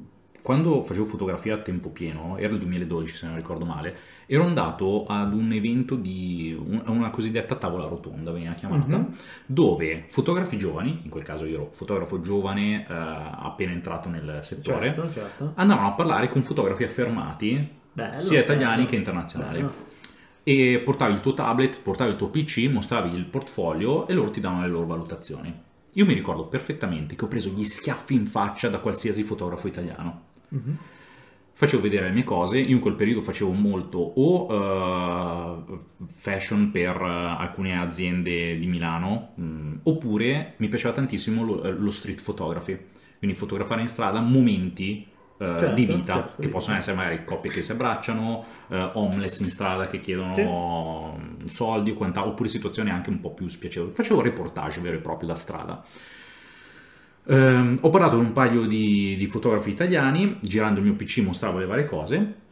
quando 0.49 0.81
facevo 0.81 1.05
fotografia 1.05 1.53
a 1.53 1.57
tempo 1.59 1.89
pieno, 1.89 2.35
era 2.37 2.51
il 2.51 2.57
2012 2.57 3.15
se 3.15 3.27
non 3.27 3.35
ricordo 3.35 3.65
male, 3.65 3.95
ero 4.25 4.45
andato 4.45 5.05
ad 5.05 5.31
un 5.31 5.51
evento 5.51 5.93
di 5.93 6.57
un- 6.59 6.81
una 6.87 7.11
cosiddetta 7.11 7.53
tavola 7.53 7.85
rotonda, 7.85 8.31
veniva 8.31 8.53
chiamata, 8.53 8.97
Mhm. 8.97 9.13
dove 9.45 10.05
fotografi 10.07 10.57
giovani, 10.57 11.01
in 11.03 11.09
quel 11.11 11.21
caso 11.23 11.45
io 11.45 11.53
ero 11.53 11.69
fotografo 11.71 12.19
giovane 12.19 12.81
eh, 12.81 12.85
appena 12.87 13.73
entrato 13.73 14.09
nel 14.09 14.39
settore, 14.41 14.87
Certo, 14.87 15.11
certo. 15.11 15.51
andavano 15.53 15.85
a 15.89 15.91
parlare 15.91 16.29
con 16.29 16.41
fotografi 16.41 16.83
affermati, 16.83 17.69
Bello, 17.93 18.19
sia 18.19 18.39
italiani 18.39 18.77
bello. 18.77 18.87
che 18.89 18.95
internazionali. 18.95 19.59
Bello. 19.59 19.73
E 20.41 20.81
portavi 20.83 21.13
il 21.13 21.19
tuo 21.19 21.35
tablet, 21.35 21.79
portavi 21.79 22.09
il 22.09 22.15
tuo 22.15 22.29
PC, 22.29 22.67
mostravi 22.71 23.13
il 23.15 23.25
portfolio 23.25 24.07
e 24.07 24.13
loro 24.13 24.31
ti 24.31 24.39
davano 24.39 24.63
le 24.63 24.69
loro 24.69 24.87
valutazioni. 24.87 25.67
Io 25.93 26.05
mi 26.05 26.13
ricordo 26.13 26.45
perfettamente 26.45 27.15
che 27.15 27.25
ho 27.25 27.27
preso 27.27 27.49
gli 27.49 27.63
schiaffi 27.63 28.13
in 28.13 28.27
faccia 28.27 28.69
da 28.69 28.77
qualsiasi 28.77 29.23
fotografo 29.23 29.67
italiano. 29.67 30.27
Mhm. 30.49 30.77
Facevo 31.53 31.81
vedere 31.81 32.07
le 32.07 32.13
mie 32.13 32.23
cose, 32.23 32.57
io 32.57 32.75
in 32.75 32.79
quel 32.79 32.95
periodo 32.95 33.19
facevo 33.19 33.51
molto 33.51 33.97
o 33.97 34.47
eh, 35.67 35.79
fashion 36.15 36.71
per 36.71 36.95
eh, 36.95 37.35
alcune 37.37 37.77
aziende 37.77 38.57
di 38.57 38.65
Milano, 38.65 39.33
mh, 39.35 39.79
oppure 39.83 40.53
mi 40.57 40.69
piaceva 40.69 40.93
tantissimo 40.93 41.43
lo, 41.43 41.63
eh, 41.63 41.71
lo 41.71 41.91
street 41.91 42.21
photography, 42.21 42.77
quindi 43.17 43.35
fotografare 43.35 43.81
in 43.81 43.87
strada 43.87 44.21
momenti 44.21 45.05
Certo, 45.55 45.75
di 45.75 45.85
vita, 45.85 46.13
certo, 46.13 46.37
che 46.39 46.49
possono 46.49 46.75
vita. 46.75 46.77
essere 46.77 46.95
magari 46.97 47.23
coppie 47.23 47.49
che 47.49 47.61
si 47.61 47.71
abbracciano, 47.71 48.45
homeless 48.93 49.39
in 49.39 49.49
strada 49.49 49.87
che 49.87 49.99
chiedono 49.99 51.17
soldi 51.45 51.91
o 51.91 51.93
quant'altro, 51.95 52.31
oppure 52.31 52.49
situazioni 52.49 52.89
anche 52.89 53.09
un 53.09 53.19
po' 53.21 53.33
più 53.33 53.47
spiacevoli. 53.47 53.93
Facevo 53.93 54.21
reportage 54.21 54.81
vero 54.81 54.97
e 54.97 54.99
proprio 54.99 55.29
da 55.29 55.35
strada. 55.35 55.83
Ehm, 57.29 57.77
ho 57.81 57.89
parlato 57.89 58.15
con 58.15 58.25
un 58.25 58.31
paio 58.31 58.65
di, 58.65 59.15
di 59.15 59.27
fotografi 59.27 59.69
italiani, 59.69 60.37
girando 60.41 60.79
il 60.79 60.85
mio 60.85 60.95
PC 60.95 61.19
mostravo 61.19 61.59
le 61.59 61.67
varie 61.67 61.85
cose 61.85 62.47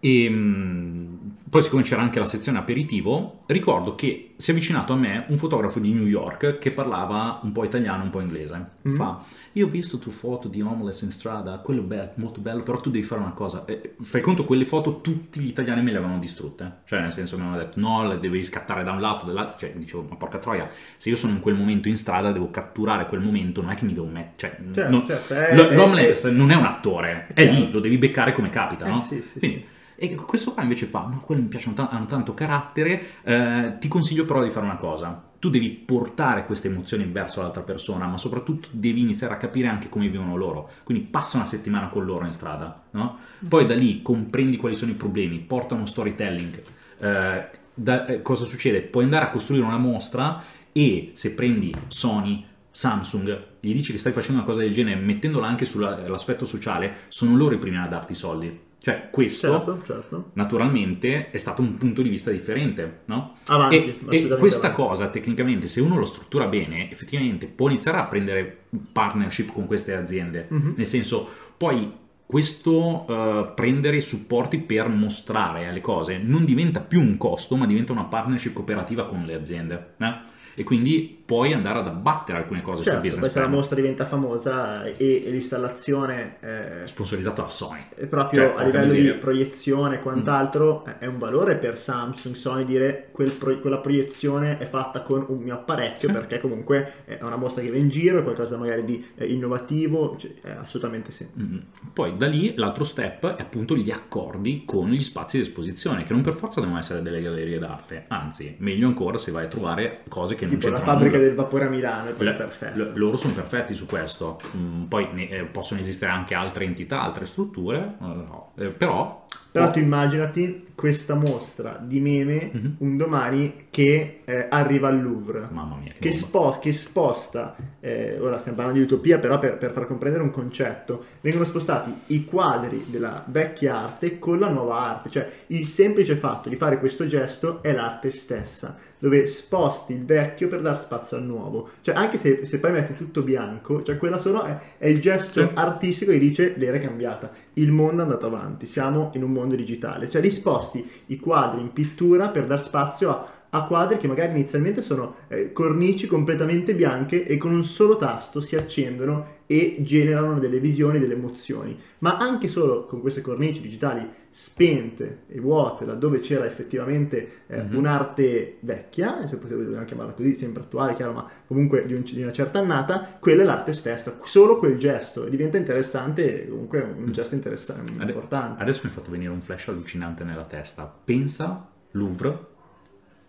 e 0.00 0.28
mm, 0.30 1.14
poi 1.50 1.62
siccome 1.62 1.82
c'era 1.82 2.00
anche 2.02 2.18
la 2.18 2.26
sezione 2.26 2.58
aperitivo, 2.58 3.40
ricordo 3.46 3.94
che 3.96 4.34
si 4.36 4.50
è 4.50 4.54
avvicinato 4.54 4.92
a 4.92 4.96
me 4.96 5.24
un 5.28 5.36
fotografo 5.36 5.80
di 5.80 5.92
New 5.92 6.06
York 6.06 6.58
che 6.58 6.70
parlava 6.70 7.40
un 7.42 7.50
po' 7.52 7.64
italiano, 7.64 8.04
un 8.04 8.10
po' 8.10 8.20
inglese. 8.20 8.64
Mm. 8.88 8.94
Fa, 8.94 9.20
io 9.54 9.66
ho 9.66 9.68
visto 9.68 9.98
tue 9.98 10.12
foto 10.12 10.46
di 10.46 10.62
homeless 10.62 11.02
in 11.02 11.10
strada, 11.10 11.58
quello 11.58 11.80
è 11.80 11.84
be- 11.84 12.12
molto 12.14 12.40
bello, 12.40 12.62
però 12.62 12.78
tu 12.80 12.88
devi 12.88 13.04
fare 13.04 13.20
una 13.20 13.32
cosa. 13.32 13.64
Eh, 13.66 13.96
fai 14.00 14.20
conto, 14.20 14.44
quelle 14.44 14.64
foto 14.64 15.00
tutti 15.00 15.40
gli 15.40 15.48
italiani 15.48 15.82
me 15.82 15.90
le 15.90 15.98
avevano 15.98 16.20
distrutte. 16.20 16.78
Cioè, 16.86 17.00
nel 17.00 17.12
senso, 17.12 17.36
mi 17.36 17.42
avevano 17.42 17.64
detto, 17.64 17.80
no, 17.80 18.06
le 18.06 18.20
devi 18.20 18.42
scattare 18.44 18.84
da 18.84 18.92
un 18.92 19.00
lato, 19.00 19.26
dall'altro. 19.26 19.58
Cioè, 19.58 19.72
dicevo, 19.74 20.06
ma 20.08 20.14
porca 20.14 20.38
troia, 20.38 20.70
se 20.96 21.08
io 21.10 21.16
sono 21.16 21.32
in 21.32 21.40
quel 21.40 21.56
momento 21.56 21.88
in 21.88 21.96
strada, 21.96 22.30
devo 22.30 22.48
catturare 22.50 23.06
quel 23.08 23.20
momento, 23.22 23.60
non 23.60 23.72
è 23.72 23.74
che 23.74 23.84
mi 23.84 23.92
devo 23.92 24.06
mettere... 24.06 24.56
Cioè, 24.62 24.72
Certo, 24.72 24.90
non- 24.90 25.04
certo, 25.06 25.34
è- 25.34 25.54
lo- 25.56 25.68
è- 25.68 25.74
l'homeless 25.74 26.28
non 26.28 26.50
è 26.52 26.54
un 26.54 26.64
attore, 26.64 27.26
è 27.34 27.44
lì, 27.44 27.70
lo 27.72 27.80
devi 27.80 27.98
beccare 27.98 28.30
come 28.32 28.50
capita, 28.50 28.86
Eh, 28.86 28.90
no? 28.90 29.00
sì, 29.00 29.20
sì, 29.20 29.38
Quindi, 29.40 29.64
E 30.02 30.14
questo 30.14 30.54
qua 30.54 30.62
invece 30.62 30.86
fa, 30.86 31.00
no, 31.00 31.20
quelli 31.20 31.42
mi 31.42 31.48
piacciono, 31.48 31.74
hanno 31.90 32.06
tanto 32.06 32.32
carattere, 32.32 33.20
eh, 33.22 33.76
ti 33.78 33.86
consiglio 33.86 34.24
però 34.24 34.42
di 34.42 34.48
fare 34.48 34.64
una 34.64 34.78
cosa, 34.78 35.22
tu 35.38 35.50
devi 35.50 35.68
portare 35.68 36.46
queste 36.46 36.68
emozioni 36.68 37.04
verso 37.04 37.42
l'altra 37.42 37.60
persona, 37.60 38.06
ma 38.06 38.16
soprattutto 38.16 38.68
devi 38.72 39.02
iniziare 39.02 39.34
a 39.34 39.36
capire 39.36 39.68
anche 39.68 39.90
come 39.90 40.08
vivono 40.08 40.36
loro, 40.36 40.70
quindi 40.84 41.04
passa 41.04 41.36
una 41.36 41.44
settimana 41.44 41.88
con 41.88 42.06
loro 42.06 42.24
in 42.24 42.32
strada, 42.32 42.84
no? 42.92 43.18
Poi 43.46 43.66
da 43.66 43.74
lì 43.74 44.00
comprendi 44.00 44.56
quali 44.56 44.74
sono 44.74 44.90
i 44.90 44.94
problemi, 44.94 45.38
porta 45.38 45.74
uno 45.74 45.84
storytelling, 45.84 46.62
eh, 46.98 47.48
da- 47.74 48.06
eh, 48.06 48.22
cosa 48.22 48.46
succede? 48.46 48.80
Puoi 48.80 49.04
andare 49.04 49.26
a 49.26 49.30
costruire 49.30 49.66
una 49.66 49.76
mostra 49.76 50.42
e 50.72 51.10
se 51.12 51.34
prendi 51.34 51.74
Sony, 51.88 52.42
Samsung, 52.70 53.46
gli 53.60 53.74
dici 53.74 53.92
che 53.92 53.98
stai 53.98 54.12
facendo 54.12 54.38
una 54.38 54.48
cosa 54.48 54.60
del 54.60 54.72
genere, 54.72 54.98
mettendola 54.98 55.46
anche 55.46 55.66
sull'aspetto 55.66 56.46
sociale, 56.46 57.00
sono 57.08 57.36
loro 57.36 57.54
i 57.54 57.58
primi 57.58 57.76
a 57.76 57.86
darti 57.86 58.12
i 58.12 58.16
soldi. 58.16 58.68
Cioè, 58.82 59.10
questo 59.10 59.48
Certo, 59.50 59.82
certo. 59.84 60.30
naturalmente 60.32 61.30
è 61.30 61.36
stato 61.36 61.60
un 61.60 61.74
punto 61.74 62.00
di 62.00 62.08
vista 62.08 62.30
differente, 62.30 63.00
no? 63.06 63.36
Avanti, 63.46 63.76
E, 64.08 64.16
e 64.22 64.28
questa 64.38 64.68
avanti. 64.68 64.82
cosa, 64.82 65.08
tecnicamente, 65.08 65.66
se 65.66 65.80
uno 65.82 65.98
lo 65.98 66.06
struttura 66.06 66.46
bene, 66.46 66.90
effettivamente 66.90 67.46
può 67.46 67.68
iniziare 67.68 67.98
a 67.98 68.04
prendere 68.06 68.64
partnership 68.92 69.52
con 69.52 69.66
queste 69.66 69.94
aziende. 69.94 70.46
Mhm. 70.48 70.74
Nel 70.76 70.86
senso, 70.86 71.28
poi 71.58 71.92
questo 72.24 73.06
eh, 73.08 73.52
prendere 73.54 73.96
i 73.96 74.00
supporti 74.00 74.58
per 74.58 74.88
mostrare 74.88 75.70
le 75.72 75.80
cose 75.80 76.16
non 76.18 76.44
diventa 76.44 76.80
più 76.80 77.00
un 77.00 77.16
costo, 77.18 77.56
ma 77.56 77.66
diventa 77.66 77.92
una 77.92 78.04
partnership 78.04 78.54
cooperativa 78.54 79.04
con 79.04 79.24
le 79.26 79.34
aziende. 79.34 79.94
eh? 79.98 80.14
E 80.54 80.64
quindi 80.64 81.19
puoi 81.30 81.52
andare 81.52 81.78
ad 81.78 81.86
abbattere 81.86 82.38
alcune 82.38 82.60
cose 82.60 82.82
sul 82.82 82.90
Certo, 82.90 83.00
business 83.02 83.20
poi 83.22 83.30
se 83.30 83.38
la 83.38 83.44
plan. 83.44 83.56
mostra 83.56 83.76
diventa 83.76 84.04
famosa 84.04 84.82
e, 84.84 85.22
e 85.24 85.30
l'installazione 85.30 86.36
eh, 86.40 86.86
Sponsorizzato 86.88 87.42
da 87.42 87.50
Sony. 87.50 87.84
è 87.94 88.06
proprio 88.06 88.48
Cioè, 88.48 88.60
a 88.60 88.64
livello 88.64 88.84
miseria. 88.92 89.12
di 89.12 89.18
proiezione 89.18 89.94
e 89.94 90.00
quant'altro 90.00 90.84
eh, 90.86 90.98
è 90.98 91.06
un 91.06 91.18
valore 91.18 91.54
per 91.56 91.78
Samsung, 91.78 92.34
Sony 92.34 92.64
dire 92.64 93.10
quel 93.12 93.30
pro- 93.32 93.60
quella 93.60 93.78
proiezione 93.78 94.58
è 94.58 94.66
fatta 94.66 95.02
con 95.02 95.24
un 95.28 95.38
mio 95.38 95.54
apparecchio 95.54 96.08
Sì. 96.08 96.14
perché 96.14 96.40
comunque 96.40 96.92
è 97.04 97.18
una 97.22 97.36
mostra 97.36 97.62
che 97.62 97.70
va 97.70 97.76
in 97.76 97.88
giro, 97.90 98.18
è 98.18 98.22
qualcosa 98.24 98.56
magari 98.56 98.82
di 98.84 99.04
eh, 99.14 99.26
innovativo, 99.26 100.16
cioè, 100.18 100.32
eh, 100.42 100.50
assolutamente 100.50 101.12
sì. 101.12 101.26
Mm. 101.40 101.58
Poi 101.92 102.16
da 102.16 102.26
lì 102.26 102.54
l'altro 102.56 102.82
step 102.82 103.34
è 103.36 103.42
appunto 103.42 103.76
gli 103.76 103.90
accordi 103.90 104.64
con 104.64 104.90
gli 104.90 105.00
spazi 105.02 105.36
di 105.36 105.42
esposizione, 105.44 106.02
che 106.02 106.12
non 106.12 106.22
per 106.22 106.34
forza 106.34 106.60
devono 106.60 106.78
essere 106.78 107.02
delle 107.02 107.20
gallerie 107.22 107.58
d'arte, 107.60 108.06
anzi, 108.08 108.56
meglio 108.58 108.88
ancora 108.88 109.16
se 109.16 109.30
vai 109.30 109.44
a 109.44 109.48
trovare 109.48 110.00
cose 110.08 110.34
che 110.34 110.46
non 110.46 110.54
Tipo 110.54 110.68
la 110.68 110.74
c'entrano 110.74 110.98
fabbrica 110.98 111.18
del 111.20 111.34
vapore 111.34 111.66
a 111.66 111.68
Milano 111.68 112.10
è 112.10 112.12
proprio 112.12 112.48
l- 112.74 112.92
loro 112.94 113.16
sono 113.16 113.34
perfetti 113.34 113.74
su 113.74 113.86
questo. 113.86 114.38
Mm, 114.56 114.84
poi 114.84 115.08
ne- 115.12 115.28
eh, 115.28 115.44
possono 115.44 115.80
esistere 115.80 116.10
anche 116.10 116.34
altre 116.34 116.64
entità, 116.64 117.02
altre 117.02 117.24
strutture, 117.24 117.94
no. 117.98 118.52
Eh, 118.56 118.68
però... 118.68 119.26
Però 119.52 119.66
oh, 119.66 119.70
tu 119.72 119.80
immaginati 119.80 120.68
questa 120.76 121.16
mostra 121.16 121.76
di 121.82 121.98
meme 122.00 122.50
Mhm. 122.52 122.74
un 122.78 122.96
domani 122.96 123.66
che 123.70 124.20
eh, 124.24 124.46
arriva 124.48 124.86
al 124.86 125.02
Louvre. 125.02 125.48
Mamma 125.50 125.74
mia, 125.74 125.90
che, 125.92 125.98
che, 125.98 126.12
spo- 126.12 126.58
che 126.60 126.70
sposta, 126.72 127.56
eh, 127.80 128.16
ora 128.20 128.38
stiamo 128.38 128.56
parlando 128.58 128.80
di 128.80 128.86
utopia, 128.86 129.18
però 129.18 129.40
per, 129.40 129.58
per 129.58 129.72
far 129.72 129.86
comprendere 129.86 130.22
un 130.22 130.30
concetto, 130.30 131.04
vengono 131.20 131.44
spostati 131.44 131.92
i 132.06 132.24
quadri 132.24 132.86
della 132.90 133.24
vecchia 133.26 133.76
arte 133.76 134.20
con 134.20 134.38
la 134.38 134.48
nuova 134.48 134.82
arte, 134.88 135.10
cioè 135.10 135.28
il 135.48 135.66
semplice 135.66 136.14
fatto 136.14 136.48
di 136.48 136.54
fare 136.54 136.78
questo 136.78 137.06
gesto 137.06 137.60
è 137.60 137.72
l'arte 137.72 138.12
stessa, 138.12 138.76
dove 139.00 139.26
sposti 139.26 139.92
il 139.94 140.04
vecchio 140.04 140.46
per 140.48 140.60
dar 140.60 140.78
spazio 140.80 141.16
al 141.16 141.24
nuovo, 141.24 141.70
cioè 141.80 141.94
anche 141.96 142.18
se, 142.18 142.44
se 142.44 142.60
poi 142.60 142.70
metti 142.72 142.94
tutto 142.94 143.22
bianco, 143.22 143.82
cioè 143.82 143.96
quella 143.96 144.18
solo 144.18 144.42
è, 144.44 144.58
è 144.78 144.86
il 144.86 145.00
gesto 145.00 145.40
Sì. 145.40 145.50
artistico 145.54 146.12
che 146.12 146.18
dice 146.20 146.54
l'era 146.56 146.76
è 146.76 146.80
cambiata, 146.80 147.30
il 147.54 147.72
mondo 147.72 148.02
è 148.02 148.04
andato 148.04 148.26
avanti, 148.26 148.66
siamo 148.66 149.10
in 149.14 149.24
un 149.24 149.32
mondo 149.32 149.56
digitale, 149.56 150.08
cioè 150.08 150.20
risposti 150.22 150.88
i 151.06 151.18
quadri 151.18 151.60
in 151.60 151.72
pittura 151.72 152.28
per 152.28 152.46
dar 152.46 152.62
spazio 152.62 153.10
a 153.10 153.26
a 153.50 153.66
quadri 153.66 153.96
che 153.96 154.06
magari 154.06 154.32
inizialmente 154.32 154.80
sono 154.80 155.16
eh, 155.28 155.52
cornici 155.52 156.06
completamente 156.06 156.74
bianche 156.74 157.24
e 157.24 157.36
con 157.36 157.52
un 157.52 157.64
solo 157.64 157.96
tasto 157.96 158.40
si 158.40 158.56
accendono 158.56 159.38
e 159.46 159.78
generano 159.80 160.38
delle 160.38 160.60
visioni, 160.60 161.00
delle 161.00 161.14
emozioni. 161.14 161.76
Ma 161.98 162.16
anche 162.16 162.46
solo 162.46 162.86
con 162.86 163.00
queste 163.00 163.20
cornici 163.20 163.60
digitali 163.60 164.08
spente 164.30 165.22
e 165.26 165.40
vuote, 165.40 165.84
laddove 165.84 166.20
c'era 166.20 166.44
effettivamente 166.46 167.42
eh, 167.48 167.62
Mhm. 167.62 167.76
un'arte 167.76 168.58
vecchia, 168.60 169.26
se 169.26 169.36
possiamo 169.36 169.84
chiamarla 169.84 170.12
così, 170.12 170.36
sempre 170.36 170.62
attuale, 170.62 170.94
chiaro, 170.94 171.12
ma 171.12 171.28
comunque 171.48 171.84
di, 171.84 171.94
un- 171.94 172.02
di 172.04 172.22
una 172.22 172.30
certa 172.30 172.60
annata, 172.60 173.16
quella 173.18 173.42
è 173.42 173.44
l'arte 173.44 173.72
stessa, 173.72 174.16
solo 174.22 174.58
quel 174.58 174.78
gesto, 174.78 175.26
e 175.26 175.30
diventa 175.30 175.56
interessante, 175.56 176.46
comunque 176.48 176.80
un 176.82 177.10
gesto 177.10 177.34
interessante, 177.34 177.94
Ade- 177.98 178.12
importante. 178.12 178.62
Adesso 178.62 178.82
mi 178.84 178.90
è 178.90 178.92
fatto 178.94 179.10
venire 179.10 179.32
un 179.32 179.40
flash 179.40 179.66
allucinante 179.66 180.22
nella 180.22 180.44
testa. 180.44 180.84
Pensa 181.04 181.68
Louvre 181.92 182.38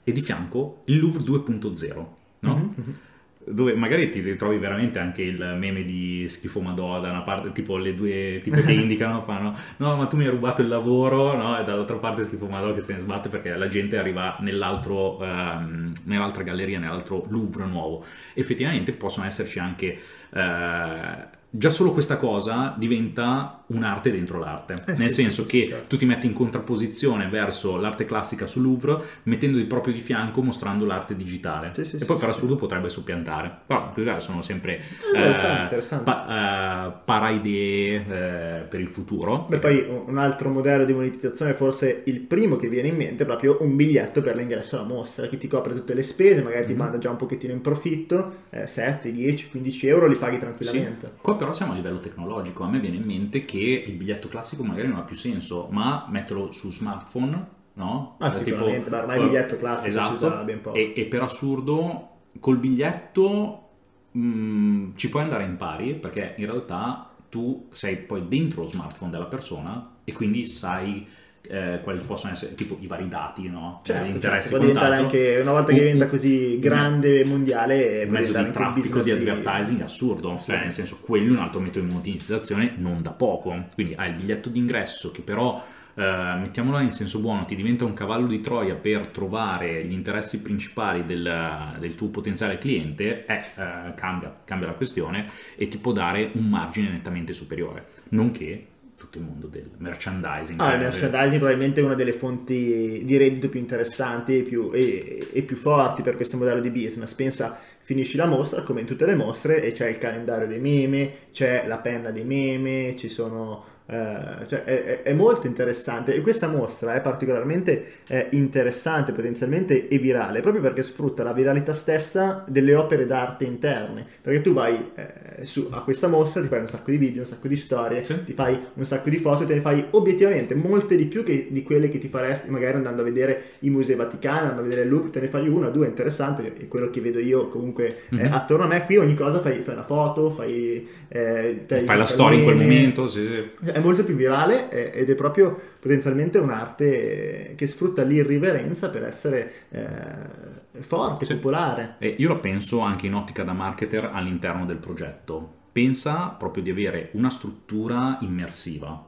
e 0.03 0.11
di 0.11 0.21
fianco 0.21 0.81
il 0.85 0.99
Louvre 0.99 1.23
2.0, 1.23 2.05
no? 2.39 2.55
Mhm, 2.55 2.73
mhm. 2.75 2.99
Dove 3.43 3.73
magari 3.73 4.09
ti 4.09 4.19
ritrovi 4.21 4.57
veramente 4.59 4.99
anche 4.99 5.23
il 5.23 5.55
meme 5.57 5.83
di 5.83 6.25
schifo 6.29 6.61
Madò 6.61 6.99
da 6.99 7.09
una 7.09 7.23
parte, 7.23 7.51
tipo 7.51 7.75
le 7.77 7.95
due 7.95 8.39
tipe 8.43 8.61
che 8.61 8.71
indicano, 8.73 9.21
fanno 9.23 9.55
no 9.77 9.95
ma 9.95 10.05
tu 10.05 10.15
mi 10.15 10.25
hai 10.25 10.29
rubato 10.29 10.61
il 10.61 10.67
lavoro, 10.67 11.35
no? 11.35 11.59
E 11.59 11.63
dall'altra 11.63 11.97
parte 11.97 12.23
schifo 12.23 12.45
Madò 12.47 12.71
che 12.73 12.81
se 12.81 12.93
ne 12.93 12.99
sbatte 12.99 13.29
perché 13.29 13.55
la 13.55 13.67
gente 13.67 13.97
arriva 13.97 14.37
nell'altro, 14.41 15.19
ehm, 15.23 15.91
nell'altra 16.03 16.43
galleria, 16.43 16.77
nell'altro 16.77 17.25
Louvre 17.29 17.65
nuovo. 17.65 18.05
Effettivamente 18.35 18.91
possono 18.93 19.25
esserci 19.25 19.57
anche... 19.59 19.99
eh, 20.33 21.39
già 21.53 21.69
solo 21.69 21.91
questa 21.91 22.15
cosa 22.17 22.73
diventa 22.77 23.63
un'arte 23.67 24.11
dentro 24.11 24.39
l'arte, 24.39 24.83
Eh, 24.85 24.93
nel 24.97 25.09
sì, 25.09 25.21
senso 25.23 25.41
sì, 25.43 25.47
che 25.47 25.67
certo. 25.69 25.87
tu 25.89 25.97
ti 25.97 26.05
metti 26.05 26.25
in 26.25 26.33
contrapposizione 26.33 27.27
verso 27.27 27.75
l'arte 27.77 28.05
classica 28.05 28.47
su 28.47 28.61
Louvre, 28.61 28.97
mettendoti 29.23 29.65
proprio 29.65 29.93
di 29.93 29.99
fianco 30.01 30.41
mostrando 30.41 30.85
l'arte 30.85 31.15
digitale. 31.15 31.71
Sì, 31.73 31.83
sì, 31.85 31.97
e 31.97 32.05
poi 32.05 32.17
per 32.17 32.29
assurdo 32.29 32.55
potrebbe 32.55 32.89
soppiantare. 32.89 33.51
Però 33.67 34.19
sono 34.19 34.41
sempre 34.41 34.81
Interessante, 35.07 35.57
eh, 35.57 35.61
interessante. 35.63 36.03
pa- 36.03 36.87
eh, 36.87 36.91
para-idee 37.05 38.05
eh, 38.07 38.61
per 38.63 38.79
il 38.79 38.87
futuro. 38.87 39.45
Beh, 39.49 39.59
poi 39.59 39.85
un 40.05 40.17
altro 40.17 40.49
modello 40.49 40.85
di 40.85 40.93
monetizzazione, 40.93 41.53
forse 41.53 42.03
il 42.05 42.19
primo 42.21 42.55
che 42.55 42.67
viene 42.67 42.89
in 42.89 42.95
mente, 42.95 43.23
è 43.23 43.25
proprio 43.25 43.57
un 43.61 43.75
biglietto 43.75 44.21
per 44.21 44.35
l'ingresso 44.35 44.77
alla 44.77 44.85
mostra, 44.87 45.27
che 45.27 45.37
ti 45.37 45.47
copre 45.47 45.73
tutte 45.73 45.93
le 45.93 46.03
spese, 46.03 46.41
magari 46.41 46.65
ti 46.65 46.71
Mhm. 46.73 46.77
manda 46.77 46.97
già 46.97 47.09
un 47.09 47.15
pochettino 47.17 47.53
in 47.53 47.61
profitto, 47.61 48.33
eh, 48.49 48.67
7, 48.67 49.11
10, 49.11 49.49
15 49.49 49.87
euro 49.87 50.07
li 50.07 50.15
paghi 50.15 50.37
tranquillamente. 50.37 51.13
Qua 51.21 51.35
però 51.41 51.53
siamo 51.53 51.71
a 51.71 51.75
livello 51.75 51.97
tecnologico, 51.97 52.63
a 52.63 52.69
me 52.69 52.79
viene 52.79 52.97
in 52.97 53.03
mente 53.03 53.45
che 53.45 53.57
il 53.57 53.93
biglietto 53.95 54.27
classico 54.27 54.63
magari 54.63 54.87
non 54.87 54.97
ha 54.97 55.01
più 55.01 55.15
senso, 55.15 55.69
ma 55.71 56.05
metterlo 56.07 56.51
su 56.51 56.71
smartphone, 56.71 57.47
no? 57.73 58.17
Ah, 58.19 58.29
Eh, 58.29 58.33
sicuramente, 58.45 58.89
ma 58.91 58.99
ormai 58.99 59.17
il 59.17 59.23
biglietto 59.23 59.55
classico 59.57 59.89
si 59.89 59.97
esatto, 59.97 60.13
usa 60.13 60.43
ben 60.43 60.61
poco. 60.61 60.77
E, 60.77 60.93
e 60.95 61.05
per 61.05 61.23
assurdo 61.23 62.09
col 62.39 62.57
biglietto 62.57 63.69
mh, 64.11 64.89
ci 64.97 65.09
puoi 65.09 65.23
andare 65.23 65.45
in 65.45 65.57
pari 65.57 65.95
perché 65.95 66.35
in 66.37 66.45
realtà 66.45 67.09
tu 67.29 67.69
sei 67.71 67.97
poi 67.97 68.27
dentro 68.27 68.61
lo 68.61 68.67
smartphone 68.67 69.09
della 69.09 69.25
persona 69.25 69.95
e 70.03 70.13
quindi 70.13 70.45
sai 70.45 71.07
eh, 71.47 71.79
quali 71.83 71.99
possono 72.05 72.33
essere 72.33 72.55
tipo 72.55 72.77
i 72.79 72.87
vari 72.87 73.07
dati, 73.07 73.49
no? 73.49 73.81
Certo, 73.83 74.17
Gli 74.17 74.21
certo, 74.21 74.49
può 74.49 74.57
diventare 74.59 74.95
anche, 74.95 75.39
una 75.41 75.51
volta 75.51 75.73
che 75.73 75.79
diventa 75.79 76.07
così 76.07 76.59
grande 76.59 77.21
e 77.21 77.25
mondiale, 77.25 78.03
un 78.05 78.11
mezzo 78.11 78.37
di 78.37 78.51
traffico 78.51 79.01
di 79.01 79.11
advertising 79.11 79.81
assurdo, 79.81 80.27
cioè 80.29 80.35
Assurdo. 80.35 80.61
nel 80.61 80.71
senso 80.71 80.99
quello 81.01 81.33
è 81.33 81.37
un 81.37 81.43
altro 81.43 81.59
metodo 81.59 81.85
di 81.85 81.91
monetizzazione 81.91 82.73
non 82.77 83.01
da 83.01 83.11
poco, 83.11 83.65
quindi 83.73 83.93
hai 83.95 84.09
il 84.09 84.15
biglietto 84.15 84.49
d'ingresso 84.49 85.11
che 85.11 85.21
però 85.21 85.63
eh, 85.93 86.35
mettiamola 86.39 86.81
in 86.81 86.91
senso 86.91 87.19
buono, 87.19 87.45
ti 87.45 87.55
diventa 87.55 87.85
un 87.85 87.93
cavallo 87.93 88.27
di 88.27 88.39
Troia 88.39 88.75
per 88.75 89.07
trovare 89.07 89.83
gli 89.83 89.91
interessi 89.91 90.41
principali 90.41 91.03
del, 91.05 91.75
del 91.79 91.95
tuo 91.95 92.07
potenziale 92.07 92.57
cliente, 92.57 93.25
eh, 93.25 93.33
eh, 93.33 93.93
cambia, 93.95 94.37
cambia 94.45 94.67
la 94.67 94.73
questione 94.73 95.29
e 95.55 95.67
ti 95.67 95.77
può 95.77 95.91
dare 95.91 96.31
un 96.33 96.47
margine 96.47 96.89
nettamente 96.89 97.33
superiore, 97.33 97.87
nonché 98.09 98.67
tutto 99.11 99.17
il 99.17 99.25
mondo 99.25 99.47
del 99.47 99.69
merchandising. 99.77 100.59
Ah, 100.59 100.73
il 100.73 100.79
merchandising 100.79 101.37
probabilmente 101.37 101.81
è 101.81 101.83
una 101.83 101.95
delle 101.95 102.13
fonti 102.13 103.01
di 103.03 103.17
reddito 103.17 103.49
più 103.49 103.59
interessanti 103.59 104.39
e 104.39 104.41
più, 104.41 104.71
e- 104.73 105.27
e 105.33 105.41
più 105.41 105.57
forti 105.57 106.01
per 106.01 106.15
questo 106.15 106.37
modello 106.37 106.61
di 106.61 106.69
business. 106.69 107.13
Pensa, 107.13 107.59
finisci 107.81 108.15
la 108.15 108.25
mostra 108.25 108.61
come 108.63 108.79
in 108.79 108.85
tutte 108.85 109.05
le 109.05 109.15
mostre 109.15 109.61
e 109.61 109.73
c'è 109.73 109.89
il 109.89 109.97
calendario 109.97 110.47
dei 110.47 110.59
meme, 110.59 111.13
c'è 111.33 111.65
la 111.67 111.77
penna 111.77 112.09
dei 112.11 112.23
meme, 112.23 112.95
ci 112.97 113.09
sono... 113.09 113.65
eh, 113.91 114.47
cioè 114.47 114.63
è, 114.63 114.83
è- 114.83 115.01
è 115.03 115.13
molto 115.13 115.47
interessante 115.47 116.13
e 116.15 116.21
questa 116.21 116.47
mostra 116.47 116.93
è 116.93 117.01
particolarmente 117.01 117.85
eh, 118.07 118.27
interessante 118.31 119.11
potenzialmente 119.11 119.87
e 119.87 119.97
virale 119.97 120.39
proprio 120.41 120.61
perché 120.61 120.81
sfrutta 120.83 121.23
la 121.23 121.33
viralità 121.33 121.73
stessa 121.73 122.43
delle 122.47 122.73
opere 122.75 123.05
d'arte 123.05 123.43
interne 123.43 124.05
perché 124.21 124.41
tu 124.41 124.53
vai 124.53 124.91
eh, 124.95 125.43
su, 125.43 125.67
a 125.71 125.81
questa 125.83 126.07
mostra 126.07 126.41
ti 126.41 126.47
fai 126.47 126.59
un 126.59 126.67
sacco 126.67 126.91
di 126.91 126.97
video 126.97 127.21
un 127.21 127.27
sacco 127.27 127.47
di 127.47 127.55
storie 127.55 128.03
Sì. 128.03 128.23
ti 128.23 128.33
fai 128.33 128.57
un 128.75 128.85
sacco 128.85 129.09
di 129.09 129.17
foto 129.17 129.43
e 129.43 129.45
te 129.45 129.55
ne 129.55 129.61
fai 129.61 129.85
obiettivamente 129.91 130.55
molte 130.55 130.95
di 130.95 131.05
più 131.05 131.23
che 131.23 131.47
di 131.49 131.63
quelle 131.63 131.89
che 131.89 131.97
ti 131.99 132.07
faresti 132.07 132.49
magari 132.49 132.77
andando 132.77 133.01
a 133.01 133.05
vedere 133.05 133.41
i 133.59 133.69
musei 133.69 133.95
vaticani, 133.95 134.39
andando 134.39 134.61
a 134.61 134.63
vedere 134.63 134.81
il 134.83 134.89
Louvre, 134.89 135.09
te 135.09 135.19
ne 135.19 135.27
fai 135.27 135.47
una, 135.47 135.69
due 135.69 135.87
interessante 135.87 136.53
e 136.57 136.67
quello 136.67 136.89
che 136.89 137.01
vedo 137.01 137.19
io 137.19 137.47
comunque 137.49 137.95
Mhm. 138.09 138.27
attorno 138.31 138.63
a 138.65 138.67
me 138.67 138.85
qui 138.85 138.97
ogni 138.97 139.15
cosa 139.15 139.39
fai, 139.39 139.61
fai 139.61 139.73
una 139.73 139.83
foto, 139.83 140.29
fai, 140.31 140.87
eh, 141.09 141.65
Fai 141.67 141.97
la 141.97 142.05
storia 142.05 142.37
in 142.37 142.43
quel 142.43 142.55
momento, 142.57 143.07
sì, 143.07 143.25
sì. 143.25 143.69
È 143.71 143.79
molto 143.81 144.03
più 144.03 144.15
virale 144.15 144.69
eh, 144.69 144.91
ed 145.01 145.09
è 145.09 145.15
proprio 145.15 145.59
potenzialmente 145.79 146.37
un'arte 146.37 147.53
che 147.55 147.67
sfrutta 147.67 148.03
l'irriverenza 148.03 148.89
per 148.89 149.03
essere 149.05 149.51
eh, 149.69 150.81
forte, 150.81 151.25
Sì. 151.25 151.33
popolare. 151.35 151.95
E 151.99 152.15
io 152.17 152.29
la 152.29 152.35
penso 152.37 152.79
anche 152.79 153.07
in 153.07 153.13
ottica 153.15 153.43
da 153.43 153.53
marketer 153.53 154.09
all'interno 154.13 154.65
del 154.65 154.77
progetto. 154.77 155.59
Pensa 155.71 156.27
proprio 156.37 156.63
di 156.63 156.69
avere 156.69 157.09
una 157.13 157.29
struttura 157.29 158.17
immersiva 158.21 159.07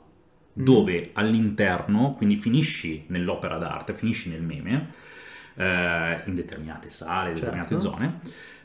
Mm. 0.56 0.64
dove 0.64 1.10
all'interno, 1.14 2.14
quindi 2.16 2.36
finisci 2.36 3.06
nell'opera 3.08 3.58
d'arte, 3.58 3.96
finisci 3.96 4.30
nel 4.30 4.44
meme, 4.44 4.92
eh, 5.56 6.22
in 6.26 6.36
determinate 6.36 6.90
sale, 6.92 7.30
in 7.30 7.36
determinate 7.36 7.70
Certo. 7.80 7.90
zone, 7.90 8.20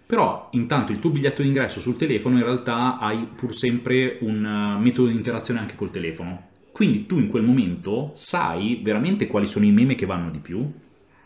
però 0.08 0.48
intanto 0.52 0.92
il 0.92 1.00
tuo 1.00 1.10
biglietto 1.10 1.42
d'ingresso 1.42 1.80
sul 1.80 1.96
telefono 1.98 2.38
in 2.38 2.42
realtà 2.42 2.96
hai 2.98 3.28
pur 3.36 3.54
sempre 3.54 4.16
un 4.22 4.42
eh, 4.42 4.80
metodo 4.82 5.08
di 5.08 5.14
interazione 5.14 5.60
anche 5.60 5.76
col 5.76 5.90
telefono. 5.90 6.46
Quindi 6.72 7.04
tu 7.04 7.18
in 7.18 7.28
quel 7.28 7.42
momento 7.42 8.12
sai 8.14 8.80
veramente 8.82 9.26
quali 9.26 9.44
sono 9.44 9.66
i 9.66 9.70
meme 9.70 9.94
che 9.96 10.06
vanno 10.06 10.30
di 10.30 10.38
più, 10.38 10.66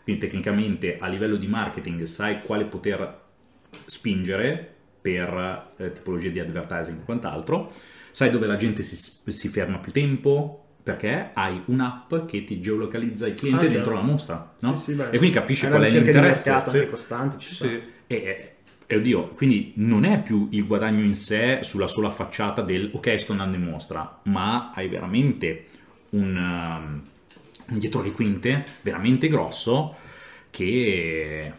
quindi 0.03 0.21
tecnicamente 0.21 0.97
a 0.99 1.07
livello 1.07 1.37
di 1.37 1.47
marketing 1.47 2.03
sai 2.03 2.41
quale 2.41 2.65
poter 2.65 3.21
spingere 3.85 4.73
per 4.99 5.71
eh, 5.77 5.91
tipologie 5.93 6.31
di 6.33 6.39
advertising 6.41 6.99
e 6.99 7.03
quant'altro, 7.05 7.71
sai 8.11 8.31
dove 8.31 8.47
la 8.47 8.57
gente 8.57 8.81
si, 8.83 8.95
si 9.31 9.47
ferma 9.47 9.77
più 9.77 9.93
tempo, 9.93 10.65
perché 10.83 11.29
hai 11.33 11.61
un'app 11.67 12.25
che 12.25 12.43
ti 12.43 12.59
geolocalizza 12.59 13.27
il 13.27 13.33
cliente 13.35 13.65
Ah, 13.67 13.69
dentro 13.69 13.93
la 13.93 14.01
mostra, 14.01 14.55
no? 14.59 14.75
Sì, 14.75 14.93
sì, 14.93 14.99
e 14.99 15.17
quindi 15.17 15.29
capisci 15.29 15.65
è 15.67 15.69
qual 15.69 15.83
è 15.83 15.85
ricerca 15.85 16.05
di 16.07 16.11
l'interesse. 16.11 16.49
mercato 16.49 16.69
anche 16.71 16.89
costante, 16.89 17.37
ci 17.37 17.53
Sì, 17.53 17.55
sì. 17.55 17.81
E, 18.07 18.52
e 18.93 18.97
oddio, 18.97 19.29
quindi 19.29 19.73
non 19.77 20.05
è 20.05 20.21
più 20.21 20.47
il 20.51 20.67
guadagno 20.67 21.03
in 21.03 21.15
sé 21.15 21.59
sulla 21.61 21.87
sola 21.87 22.11
facciata 22.11 22.61
del 22.61 22.91
ok 22.93 23.19
sto 23.19 23.31
andando 23.31 23.57
in 23.57 23.63
mostra, 23.63 24.19
ma 24.25 24.71
hai 24.73 24.87
veramente 24.87 25.65
un, 26.09 26.35
um, 26.35 27.01
un 27.69 27.79
dietro 27.79 28.03
le 28.03 28.11
quinte 28.11 28.63
veramente 28.81 29.27
grosso 29.27 29.95
che 30.51 31.51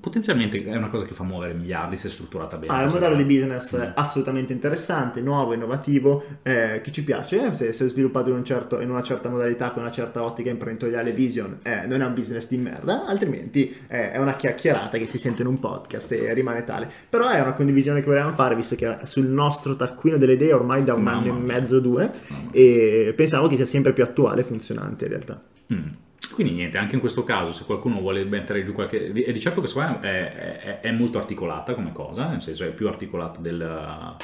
potenzialmente 0.00 0.62
è 0.64 0.76
una 0.76 0.88
cosa 0.88 1.04
che 1.04 1.12
fa 1.12 1.24
muovere 1.24 1.54
miliardi 1.54 1.96
se 1.96 2.06
è 2.08 2.10
strutturata 2.10 2.56
bene. 2.56 2.72
Ah, 2.72 2.82
è 2.82 2.86
un 2.86 2.92
modello 2.92 3.16
di 3.16 3.24
business 3.24 3.76
Mm. 3.76 3.90
assolutamente 3.94 4.52
interessante, 4.52 5.20
nuovo, 5.20 5.52
innovativo, 5.54 6.24
eh, 6.42 6.80
che 6.82 6.92
ci 6.92 7.02
piace, 7.02 7.52
se, 7.54 7.72
se 7.72 7.84
è 7.84 7.88
sviluppato 7.88 8.30
in, 8.30 8.36
un 8.36 8.44
certo- 8.44 8.80
in 8.80 8.90
una 8.90 9.02
certa 9.02 9.28
modalità, 9.28 9.70
con 9.72 9.82
una 9.82 9.90
certa 9.90 10.22
ottica 10.22 10.50
imprenditoriale 10.50 11.12
vision, 11.12 11.58
eh, 11.62 11.86
non 11.86 12.00
è 12.00 12.04
un 12.06 12.14
business 12.14 12.46
di 12.48 12.56
merda, 12.58 13.04
altrimenti 13.06 13.74
eh, 13.88 14.12
è 14.12 14.18
una 14.18 14.34
chiacchierata 14.36 14.98
che 14.98 15.06
si 15.06 15.18
sente 15.18 15.42
in 15.42 15.48
un 15.48 15.58
podcast 15.58 16.12
e 16.12 16.32
rimane 16.32 16.62
tale. 16.64 16.88
Però 17.08 17.28
è 17.28 17.40
una 17.40 17.54
condivisione 17.54 18.00
che 18.00 18.06
volevamo 18.06 18.34
fare, 18.34 18.54
visto 18.54 18.74
che 18.76 18.84
era 18.84 19.04
sul 19.04 19.26
nostro 19.26 19.74
taccuino 19.74 20.16
delle 20.16 20.34
idee 20.34 20.52
ormai 20.52 20.84
da 20.84 20.94
un 20.94 21.02
Mamma 21.02 21.18
anno 21.18 21.28
e 21.28 21.40
mia. 21.40 21.54
mezzo, 21.54 21.80
due, 21.80 22.10
Mamma 22.28 22.50
e 22.52 23.12
pensavo 23.16 23.48
che 23.48 23.56
sia 23.56 23.66
sempre 23.66 23.92
più 23.92 24.04
attuale 24.04 24.42
e 24.42 24.44
funzionante 24.44 25.04
in 25.04 25.10
realtà. 25.10 25.42
Mm. 25.72 25.78
Quindi 26.32 26.52
niente, 26.54 26.78
anche 26.78 26.94
in 26.94 27.00
questo 27.00 27.24
caso, 27.24 27.52
se 27.52 27.64
qualcuno 27.64 28.00
vuole 28.00 28.24
mettere 28.24 28.64
giù 28.64 28.72
qualche... 28.72 29.12
E 29.12 29.32
di 29.32 29.40
certo 29.40 29.60
questa 29.60 29.80
qua 29.80 30.00
è, 30.00 30.58
è- 30.58 30.80
è 30.80 30.90
molto 30.90 31.18
articolata 31.18 31.74
come 31.74 31.92
cosa, 31.92 32.28
nel 32.28 32.40
senso 32.42 32.64
è 32.64 32.72
più 32.72 32.88
articolata 32.88 33.40
del, 33.40 34.16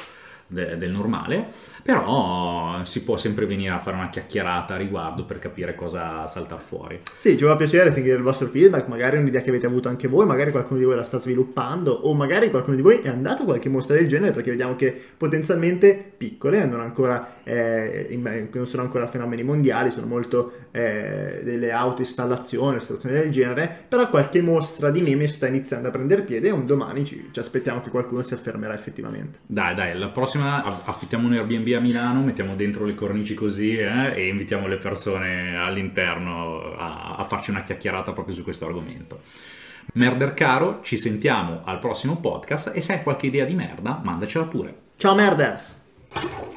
de- 0.51 0.77
del 0.77 0.91
normale, 0.91 1.47
però 1.81 2.83
si 2.83 3.03
può 3.03 3.17
sempre 3.17 3.45
venire 3.45 3.71
a 3.71 3.79
fare 3.79 3.95
una 3.95 4.09
chiacchierata 4.09 4.75
a 4.75 4.77
riguardo 4.77 5.23
per 5.25 5.39
capire 5.39 5.73
cosa 5.73 6.27
saltare 6.27 6.61
fuori. 6.61 6.99
Sì, 7.17 7.37
ci 7.37 7.45
fa 7.45 7.55
piacere 7.55 7.91
sentire 7.91 8.17
il 8.17 8.21
vostro 8.21 8.47
feedback, 8.47 8.87
magari 8.87 9.17
è 9.17 9.19
un'idea 9.19 9.41
che 9.41 9.49
avete 9.49 9.65
avuto 9.65 9.87
anche 9.87 10.07
voi, 10.07 10.25
magari 10.25 10.51
qualcuno 10.51 10.79
di 10.79 10.85
voi 10.85 10.95
la 10.95 11.03
sta 11.03 11.17
sviluppando 11.17 11.91
o 11.91 12.13
magari 12.13 12.49
qualcuno 12.49 12.75
di 12.75 12.81
voi 12.81 12.99
è 12.99 13.07
andato 13.07 13.43
a 13.43 13.45
qualche 13.45 13.69
mostra 13.69 13.95
del 13.95 14.07
genere 14.07 14.31
perché 14.31 14.49
vediamo 14.49 14.75
che 14.75 14.93
potenzialmente 15.17 16.11
piccole, 16.17 16.65
non, 16.65 16.81
ancora, 16.81 17.35
eh, 17.43 18.07
in- 18.09 18.49
non 18.51 18.67
sono 18.67 18.83
ancora 18.83 19.07
fenomeni 19.07 19.43
mondiali, 19.43 19.89
sono 19.89 20.05
molto 20.05 20.53
eh, 20.71 21.41
delle 21.43 21.71
autoinstallazioni, 21.71 22.79
situazioni 22.79 23.15
del 23.15 23.31
genere, 23.31 23.85
però 23.87 24.09
qualche 24.09 24.41
mostra 24.41 24.89
di 24.89 25.01
meme 25.01 25.27
sta 25.27 25.47
iniziando 25.47 25.87
a 25.87 25.91
prendere 25.91 26.23
piede 26.23 26.49
e 26.49 26.51
un 26.51 26.65
domani 26.65 27.05
ci, 27.05 27.29
ci 27.31 27.39
aspettiamo 27.39 27.79
che 27.79 27.89
qualcuno 27.89 28.21
si 28.21 28.33
affermerà 28.33 28.73
effettivamente. 28.73 29.39
Dai, 29.45 29.75
dai, 29.75 29.97
la 29.97 30.09
prossima 30.09 30.40
aff- 30.41 30.87
affittiamo 30.87 31.27
un 31.27 31.33
Airbnb 31.33 31.73
a 31.73 31.79
Milano, 31.79 32.21
mettiamo 32.21 32.55
dentro 32.55 32.85
le 32.85 32.95
cornici 32.95 33.33
così 33.33 33.77
eh, 33.77 34.13
e 34.15 34.27
invitiamo 34.27 34.67
le 34.67 34.77
persone 34.77 35.57
all'interno 35.57 36.73
a, 36.75 37.15
a 37.17 37.23
farci 37.23 37.51
una 37.51 37.63
chiacchierata 37.63 38.11
proprio 38.11 38.35
su 38.35 38.43
questo 38.43 38.65
argomento. 38.65 39.21
Merder 39.93 40.33
caro, 40.33 40.79
ci 40.83 40.97
sentiamo 40.97 41.61
al 41.63 41.79
prossimo 41.79 42.17
podcast 42.17 42.71
e 42.73 42.81
se 42.81 42.93
hai 42.93 43.03
qualche 43.03 43.27
idea 43.27 43.45
di 43.45 43.55
merda, 43.55 43.99
mandacela 44.03 44.45
pure. 44.45 44.75
Ciao 44.97 45.15
merders! 45.15 46.50